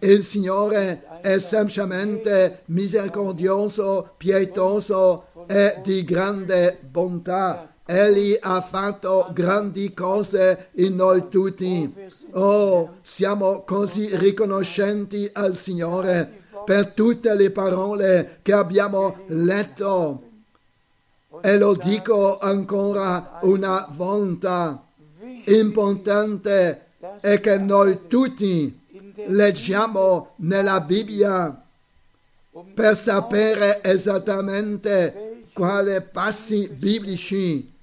Il 0.00 0.24
Signore 0.24 1.20
è 1.20 1.38
semplicemente 1.38 2.62
misericordioso, 2.66 4.14
pietoso 4.16 5.26
e 5.46 5.80
di 5.82 6.04
grande 6.04 6.78
bontà. 6.82 7.74
Egli 7.88 8.36
ha 8.40 8.60
fatto 8.60 9.30
grandi 9.32 9.94
cose 9.94 10.70
in 10.72 10.96
noi 10.96 11.28
tutti. 11.28 11.94
Oh, 12.32 12.96
siamo 13.00 13.62
così 13.62 14.08
riconoscenti 14.16 15.30
al 15.32 15.54
Signore 15.54 16.42
per 16.64 16.92
tutte 16.92 17.32
le 17.34 17.50
parole 17.52 18.40
che 18.42 18.52
abbiamo 18.52 19.18
letto. 19.28 20.22
E 21.40 21.56
lo 21.56 21.74
dico 21.74 22.38
ancora 22.38 23.38
una 23.42 23.86
volta. 23.90 24.84
Importante 25.44 26.86
è 27.20 27.38
che 27.38 27.56
noi 27.58 28.08
tutti 28.08 28.80
leggiamo 29.26 30.32
nella 30.38 30.80
Bibbia 30.80 31.62
per 32.74 32.96
sapere 32.96 33.80
esattamente 33.84 35.42
quali 35.52 36.02
passi 36.02 36.68
biblici 36.68 37.74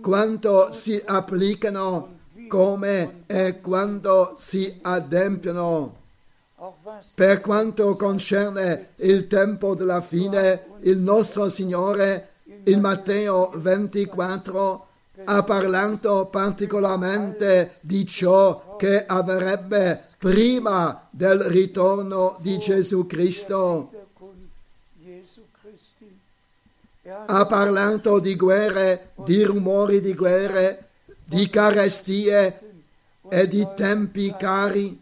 quanto 0.00 0.72
si 0.72 1.00
applicano, 1.04 2.16
come 2.48 3.24
e 3.26 3.60
quando 3.60 4.34
si 4.38 4.78
adempiono. 4.82 5.96
Per 7.14 7.40
quanto 7.40 7.94
concerne 7.94 8.90
il 8.96 9.26
tempo 9.28 9.74
della 9.74 10.00
fine, 10.00 10.66
il 10.80 10.98
nostro 10.98 11.48
Signore 11.48 12.30
in 12.64 12.80
Matteo 12.80 13.50
24 13.54 14.86
ha 15.24 15.42
parlato 15.42 16.26
particolarmente 16.26 17.74
di 17.82 18.06
ciò 18.06 18.76
che 18.76 19.04
avrebbe 19.04 20.02
prima 20.16 21.08
del 21.10 21.40
ritorno 21.40 22.36
di 22.40 22.58
Gesù 22.58 23.06
Cristo. 23.06 23.90
Ha 27.08 27.46
parlato 27.46 28.18
di 28.18 28.36
guerre, 28.36 29.12
di 29.16 29.42
rumori 29.42 30.00
di 30.00 30.14
guerre, 30.14 30.88
di 31.24 31.48
carestie 31.48 32.60
e 33.28 33.48
di 33.48 33.66
tempi 33.76 34.34
cari, 34.38 35.00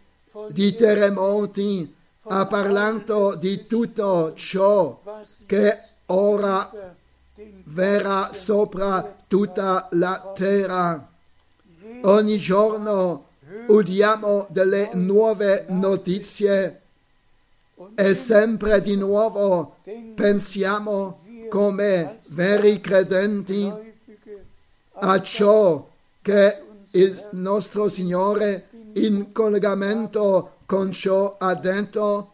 di 0.51 0.75
terremoti, 0.75 1.95
ha 2.29 2.47
parlato 2.47 3.35
di 3.37 3.67
tutto 3.67 4.35
ciò 4.35 5.01
che 5.47 5.79
ora 6.07 6.95
verrà 7.65 8.33
sopra 8.33 9.17
tutta 9.27 9.89
la 9.93 10.33
terra. 10.35 11.09
Ogni 12.03 12.39
giorno 12.39 13.27
udiamo 13.69 14.47
delle 14.51 14.91
nuove 14.95 15.67
notizie 15.69 16.81
e 17.95 18.15
sempre 18.15 18.81
di 18.81 18.97
nuovo 18.97 19.77
pensiamo 20.15 21.21
come 21.49 22.19
veri 22.29 22.81
credenti 22.81 23.73
a 24.99 25.21
ciò 25.21 25.89
che 26.23 26.63
il 26.93 27.29
nostro 27.33 27.89
Signore 27.89 28.69
in 28.95 29.33
collegamento 29.33 30.57
con 30.67 30.91
ciò 30.93 31.37
ha 31.39 31.55
detto, 31.55 32.33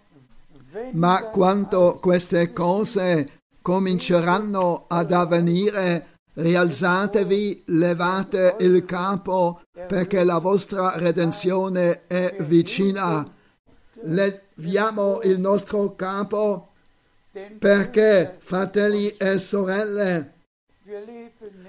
ma 0.92 1.24
quando 1.24 1.98
queste 2.00 2.52
cose 2.52 3.40
cominceranno 3.60 4.84
ad 4.88 5.12
avvenire, 5.12 6.18
rialzatevi, 6.34 7.64
levate 7.66 8.56
il 8.60 8.84
capo, 8.84 9.60
perché 9.86 10.24
la 10.24 10.38
vostra 10.38 10.96
redenzione 10.96 12.06
è 12.06 12.36
vicina. 12.40 13.30
Leviamo 14.04 15.20
il 15.22 15.38
nostro 15.38 15.94
capo, 15.94 16.71
perché, 17.58 18.36
fratelli 18.38 19.08
e 19.16 19.38
sorelle, 19.38 20.34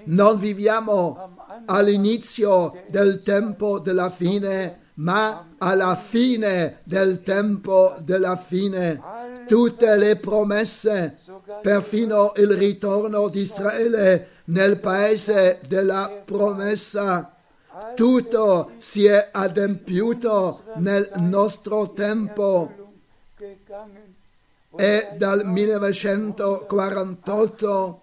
non 0.05 0.37
viviamo 0.37 1.35
all'inizio 1.65 2.83
del 2.89 3.21
tempo 3.21 3.79
della 3.79 4.09
fine, 4.09 4.79
ma 4.95 5.47
alla 5.57 5.95
fine 5.95 6.79
del 6.83 7.21
tempo 7.21 7.95
della 7.99 8.35
fine. 8.35 9.01
Tutte 9.47 9.95
le 9.95 10.17
promesse, 10.17 11.17
perfino 11.61 12.33
il 12.35 12.51
ritorno 12.51 13.29
di 13.29 13.41
Israele 13.41 14.29
nel 14.45 14.77
paese 14.79 15.59
della 15.67 16.21
promessa, 16.25 17.33
tutto 17.95 18.71
si 18.77 19.05
è 19.05 19.29
adempiuto 19.31 20.63
nel 20.75 21.09
nostro 21.15 21.91
tempo 21.91 22.81
e 24.75 25.09
dal 25.17 25.45
1948 25.45 28.01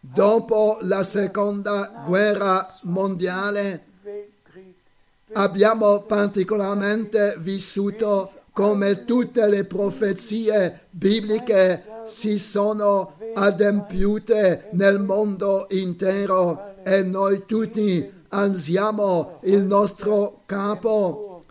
dopo 0.00 0.78
la 0.82 1.02
seconda 1.02 2.04
guerra 2.06 2.72
mondiale 2.82 3.86
abbiamo 5.32 6.02
particolarmente 6.02 7.34
vissuto 7.38 8.32
come 8.52 9.04
tutte 9.04 9.46
le 9.46 9.64
profezie 9.64 10.86
bibliche 10.90 12.02
si 12.04 12.38
sono 12.38 13.14
adempiute 13.34 14.68
nel 14.72 15.00
mondo 15.00 15.66
intero 15.70 16.74
e 16.82 17.02
noi 17.02 17.44
tutti 17.46 18.12
alziamo 18.28 19.40
il 19.42 19.62
nostro 19.62 20.42
capo 20.46 21.42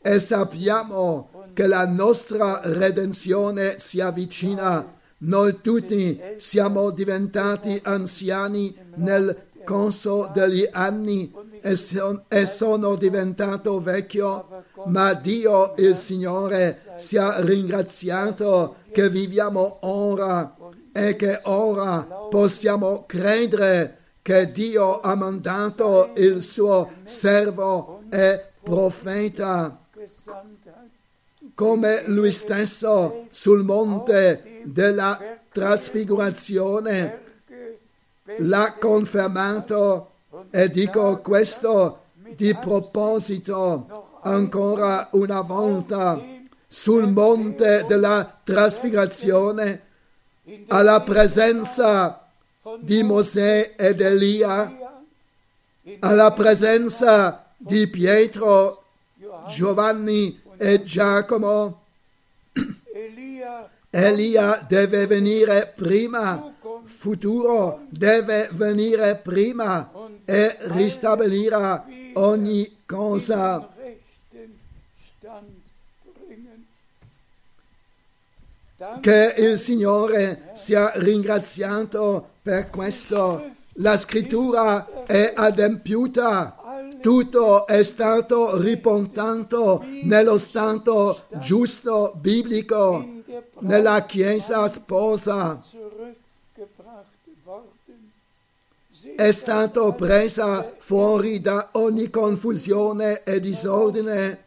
e 0.00 0.20
sappiamo 0.20 1.28
che 1.56 1.66
la 1.66 1.86
nostra 1.86 2.60
redenzione 2.64 3.78
si 3.78 3.98
avvicina. 3.98 4.94
Noi 5.20 5.62
tutti 5.62 6.20
siamo 6.36 6.90
diventati 6.90 7.80
anziani 7.82 8.76
nel 8.96 9.44
corso 9.64 10.30
degli 10.34 10.68
anni 10.70 11.32
e, 11.62 11.74
son, 11.76 12.24
e 12.28 12.44
sono 12.44 12.94
diventato 12.96 13.80
vecchio, 13.80 14.64
ma 14.88 15.14
Dio 15.14 15.72
il 15.78 15.96
Signore 15.96 16.78
sia 16.98 17.40
ringraziato 17.40 18.76
che 18.92 19.08
viviamo 19.08 19.78
ora 19.80 20.54
e 20.92 21.16
che 21.16 21.40
ora 21.44 22.02
possiamo 22.28 23.04
credere 23.06 23.98
che 24.20 24.52
Dio 24.52 25.00
ha 25.00 25.14
mandato 25.14 26.12
il 26.16 26.42
suo 26.42 26.90
servo 27.04 28.02
e 28.10 28.44
profeta 28.62 29.85
come 31.56 32.02
lui 32.08 32.32
stesso 32.32 33.26
sul 33.30 33.64
monte 33.64 34.60
della 34.64 35.18
trasfigurazione 35.50 37.20
l'ha 38.40 38.74
confermato 38.78 40.10
e 40.50 40.68
dico 40.68 41.18
questo 41.20 42.02
di 42.34 42.54
proposito 42.54 44.18
ancora 44.20 45.08
una 45.12 45.40
volta 45.40 46.22
sul 46.68 47.10
monte 47.10 47.86
della 47.88 48.38
trasfigurazione 48.44 49.80
alla 50.68 51.00
presenza 51.00 52.28
di 52.80 53.02
Mosè 53.02 53.76
ed 53.78 54.02
Elia, 54.02 55.00
alla 56.00 56.32
presenza 56.32 57.46
di 57.56 57.86
Pietro, 57.86 58.82
Giovanni 59.48 60.44
e 60.58 60.82
Giacomo. 60.82 61.82
Elia 63.90 64.64
deve 64.68 65.06
venire 65.06 65.72
prima, 65.74 66.54
futuro 66.84 67.86
deve 67.88 68.48
venire 68.52 69.16
prima 69.16 69.90
e 70.24 70.56
ristabilirà 70.60 71.86
ogni 72.14 72.78
cosa. 72.84 73.70
Che 79.00 79.34
il 79.38 79.58
Signore 79.58 80.50
sia 80.54 80.92
ringraziato 80.96 82.32
per 82.42 82.68
questo. 82.68 83.54
La 83.80 83.96
scrittura 83.96 85.04
è 85.06 85.32
adempiuta 85.34 86.65
tutto 87.00 87.66
è 87.66 87.82
stato 87.82 88.60
riportato 88.60 89.84
nello 90.02 90.38
stato 90.38 91.22
giusto 91.38 92.14
biblico, 92.16 93.22
nella 93.60 94.04
Chiesa 94.04 94.68
sposa. 94.68 95.62
È 99.14 99.30
stato 99.30 99.92
presa 99.92 100.74
fuori 100.78 101.40
da 101.40 101.68
ogni 101.72 102.10
confusione 102.10 103.22
e 103.22 103.40
disordine. 103.40 104.44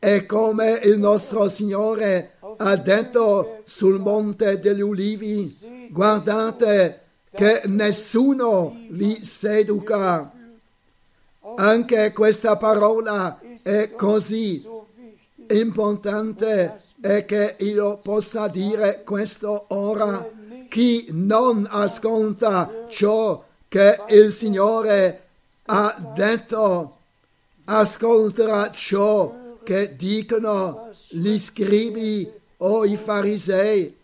E 0.00 0.26
come 0.26 0.80
il 0.84 0.98
nostro 0.98 1.48
Signore 1.48 2.34
ha 2.56 2.76
detto 2.76 3.62
sul 3.64 4.00
Monte 4.00 4.60
degli 4.60 4.80
Ulivi, 4.80 5.88
guardate, 5.90 7.07
che 7.30 7.62
nessuno 7.66 8.76
vi 8.90 9.24
seduca. 9.24 10.32
Anche 11.56 12.12
questa 12.12 12.56
parola 12.56 13.40
è 13.62 13.90
così 13.96 14.66
importante 15.48 16.76
e 17.00 17.24
che 17.24 17.56
io 17.58 17.98
possa 18.02 18.48
dire 18.48 19.02
questo 19.04 19.66
ora. 19.68 20.36
Chi 20.68 21.06
non 21.10 21.66
ascolta 21.68 22.86
ciò 22.88 23.44
che 23.68 24.00
il 24.08 24.32
Signore 24.32 25.22
ha 25.66 26.12
detto, 26.14 26.96
ascolterà 27.64 28.70
ciò 28.70 29.56
che 29.62 29.96
dicono 29.96 30.90
gli 31.08 31.38
scribi 31.38 32.30
o 32.58 32.84
i 32.84 32.96
farisei 32.96 33.96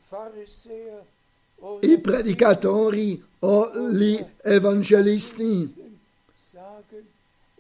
i 1.81 1.99
predicatori 1.99 3.23
o 3.41 3.71
gli 3.91 4.25
evangelisti 4.43 5.75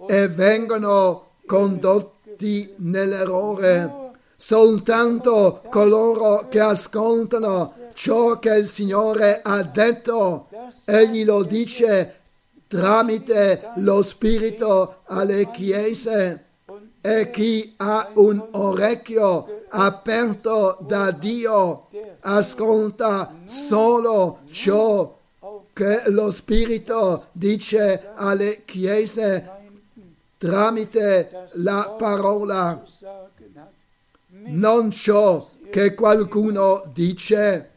e 0.06 0.28
vengono 0.28 1.28
condotti 1.46 2.72
nell'errore. 2.76 4.02
Soltanto 4.36 5.62
coloro 5.70 6.48
che 6.48 6.60
ascoltano 6.60 7.74
ciò 7.94 8.38
che 8.38 8.54
il 8.56 8.66
Signore 8.66 9.40
ha 9.42 9.62
detto, 9.62 10.48
egli 10.84 11.24
lo 11.24 11.42
dice 11.44 12.20
tramite 12.66 13.70
lo 13.76 14.02
Spirito 14.02 15.02
alle 15.04 15.50
chiese 15.50 16.44
e 17.00 17.30
chi 17.30 17.74
ha 17.76 18.10
un 18.14 18.42
orecchio 18.52 19.64
aperto 19.68 20.78
da 20.80 21.10
Dio 21.10 21.88
ascolta 22.26 23.34
solo 23.44 24.40
ciò 24.50 25.18
che 25.72 26.02
lo 26.06 26.30
Spirito 26.30 27.26
dice 27.32 28.10
alle 28.14 28.64
chiese 28.64 29.50
tramite 30.38 31.48
la 31.54 31.94
parola, 31.98 32.82
non 34.46 34.90
ciò 34.90 35.48
che 35.70 35.94
qualcuno 35.94 36.90
dice, 36.92 37.70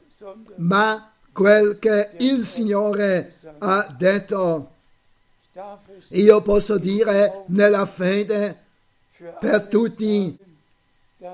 ma 0.58 1.12
quel 1.32 1.80
che 1.80 2.10
il 2.18 2.46
Signore 2.46 3.34
ha 3.60 3.88
detto. 3.98 4.72
Io 6.10 6.42
posso 6.42 6.78
dire 6.78 7.44
nella 7.48 7.86
fede 7.86 8.66
per 9.40 9.64
tutti 9.64 10.38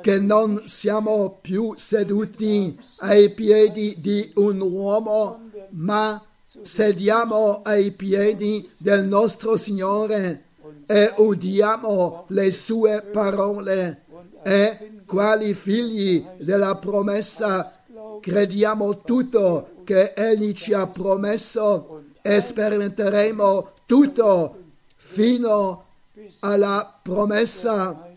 che 0.02 0.20
non 0.20 0.64
siamo 0.66 1.40
più 1.42 1.74
seduti 1.76 2.80
ai 3.00 3.32
piedi 3.32 3.96
di 4.00 4.32
un 4.36 4.62
uomo, 4.62 5.50
ma 5.72 6.24
sediamo 6.62 7.62
ai 7.64 7.92
piedi 7.92 8.70
del 8.78 9.06
nostro 9.06 9.58
Signore 9.58 10.46
e 10.86 11.14
udiamo 11.18 12.26
le 12.28 12.52
sue 12.52 13.02
parole 13.02 14.04
e 14.44 15.02
quali 15.06 15.54
figli 15.54 16.26
della 16.38 16.76
promessa 16.76 17.84
crediamo 18.20 19.02
tutto 19.02 19.82
che 19.84 20.14
Egli 20.16 20.54
ci 20.54 20.74
ha 20.74 20.88
promesso 20.88 22.04
e 22.22 22.40
sperimenteremo 22.40 23.72
tutto 23.86 24.58
fino 24.96 25.86
alla 26.40 27.00
promessa. 27.02 28.13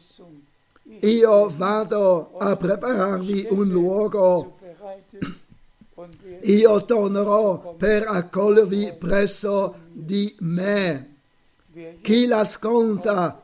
Io 1.01 1.49
vado 1.49 2.37
a 2.39 2.57
prepararvi 2.57 3.49
un 3.51 3.69
luogo. 3.69 4.57
Io 6.43 6.85
tornerò 6.85 7.75
per 7.77 8.07
accogliervi 8.07 8.95
presso 8.99 9.75
di 9.93 10.35
me. 10.41 11.15
Chi 12.03 12.27
l'ascolta 12.27 13.43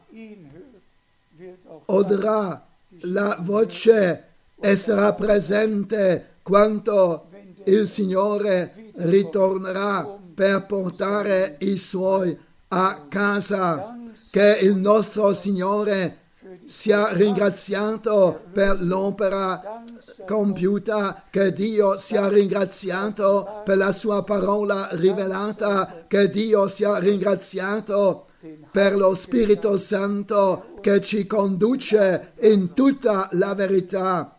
udrà 1.86 2.66
la 3.00 3.36
voce 3.40 4.28
e 4.61 4.76
sarà 4.76 5.12
presente 5.12 6.36
quando 6.42 7.28
il 7.64 7.86
Signore 7.86 8.90
ritornerà 8.94 10.18
per 10.34 10.64
portare 10.66 11.57
i 11.61 11.76
suoi 11.76 12.36
a 12.68 13.07
casa. 13.09 13.96
Che 14.30 14.59
il 14.62 14.76
nostro 14.76 15.34
Signore 15.34 16.22
sia 16.65 17.13
ringraziato 17.13 18.43
per 18.53 18.83
l'opera 18.83 19.85
compiuta, 20.27 21.25
che 21.31 21.53
Dio 21.53 21.99
sia 21.99 22.29
ringraziato 22.29 23.63
per 23.65 23.77
la 23.77 23.93
sua 23.93 24.23
parola 24.25 24.89
rivelata, 24.93 26.05
che 26.07 26.31
Dio 26.31 26.67
sia 26.69 26.99
ringraziato 26.99 28.27
per 28.71 28.97
lo 28.97 29.15
Spirito 29.15 29.77
Santo 29.77 30.75
che 30.81 31.01
ci 31.01 31.27
conduce 31.27 32.33
in 32.41 32.73
tutta 32.75 33.29
la 33.33 33.55
verità. 33.55 34.37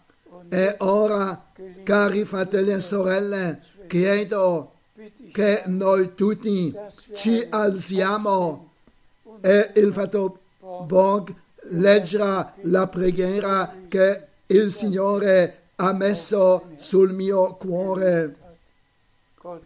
E 0.50 0.76
ora, 0.80 1.52
cari 1.84 2.26
fratelli 2.26 2.74
e 2.74 2.80
sorelle, 2.80 3.62
chiedo 3.88 4.74
che 5.32 5.64
noi 5.66 6.14
tutti 6.14 6.76
ci 7.14 7.46
alziamo 7.50 8.72
e 9.42 9.72
il 9.76 9.92
fatto 9.92 10.40
Borg 10.86 11.34
leggerà 11.70 12.54
la 12.64 12.88
preghiera 12.88 13.74
che 13.88 14.28
il 14.48 14.72
Signore 14.72 15.62
ha 15.76 15.94
messo 15.94 16.68
sul 16.76 17.14
mio 17.14 17.56
cuore. 17.56 18.36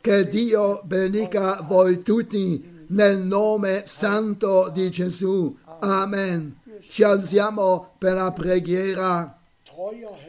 Che 0.02 0.28
Dio 0.28 0.82
benedica 0.84 1.62
voi 1.62 2.02
tutti 2.02 2.86
nel 2.88 3.20
nome 3.20 3.84
santo 3.86 4.70
di 4.70 4.90
Gesù. 4.90 5.56
Amen. 5.80 6.60
Ci 6.88 7.04
alziamo 7.04 7.94
per 7.98 8.14
la 8.14 8.32
preghiera. 8.32 9.38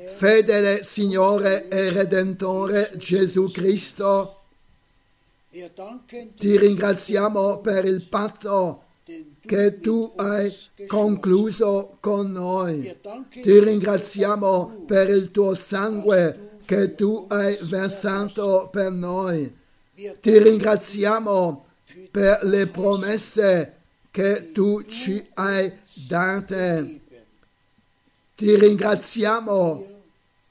Fedele 0.06 0.82
Signore 0.82 1.68
e 1.68 1.90
Redentore 1.90 2.92
Gesù 2.96 3.50
Cristo, 3.50 4.42
ti 6.36 6.58
ringraziamo 6.58 7.58
per 7.60 7.86
il 7.86 8.06
patto 8.06 8.84
che 9.48 9.80
tu 9.80 10.12
hai 10.16 10.54
concluso 10.86 11.96
con 12.00 12.30
noi. 12.30 12.94
Ti 13.30 13.58
ringraziamo 13.58 14.84
per 14.86 15.08
il 15.08 15.30
tuo 15.30 15.54
sangue 15.54 16.58
che 16.66 16.94
tu 16.94 17.24
hai 17.30 17.56
versato 17.62 18.68
per 18.70 18.90
noi. 18.92 19.50
Ti 20.20 20.38
ringraziamo 20.38 21.64
per 22.10 22.40
le 22.42 22.66
promesse 22.66 23.76
che 24.10 24.52
tu 24.52 24.82
ci 24.82 25.26
hai 25.34 25.72
date. 26.06 27.00
Ti 28.36 28.54
ringraziamo 28.54 29.86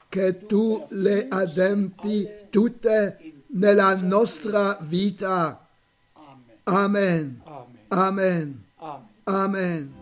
che 0.10 0.46
tu 0.48 0.84
le 0.90 1.28
adempi 1.30 2.28
tutte 2.50 3.36
nella 3.50 3.96
nostra 4.02 4.76
vita. 4.82 5.68
Amen. 6.64 7.44
Amen. 7.90 8.67
Amen. 9.28 9.97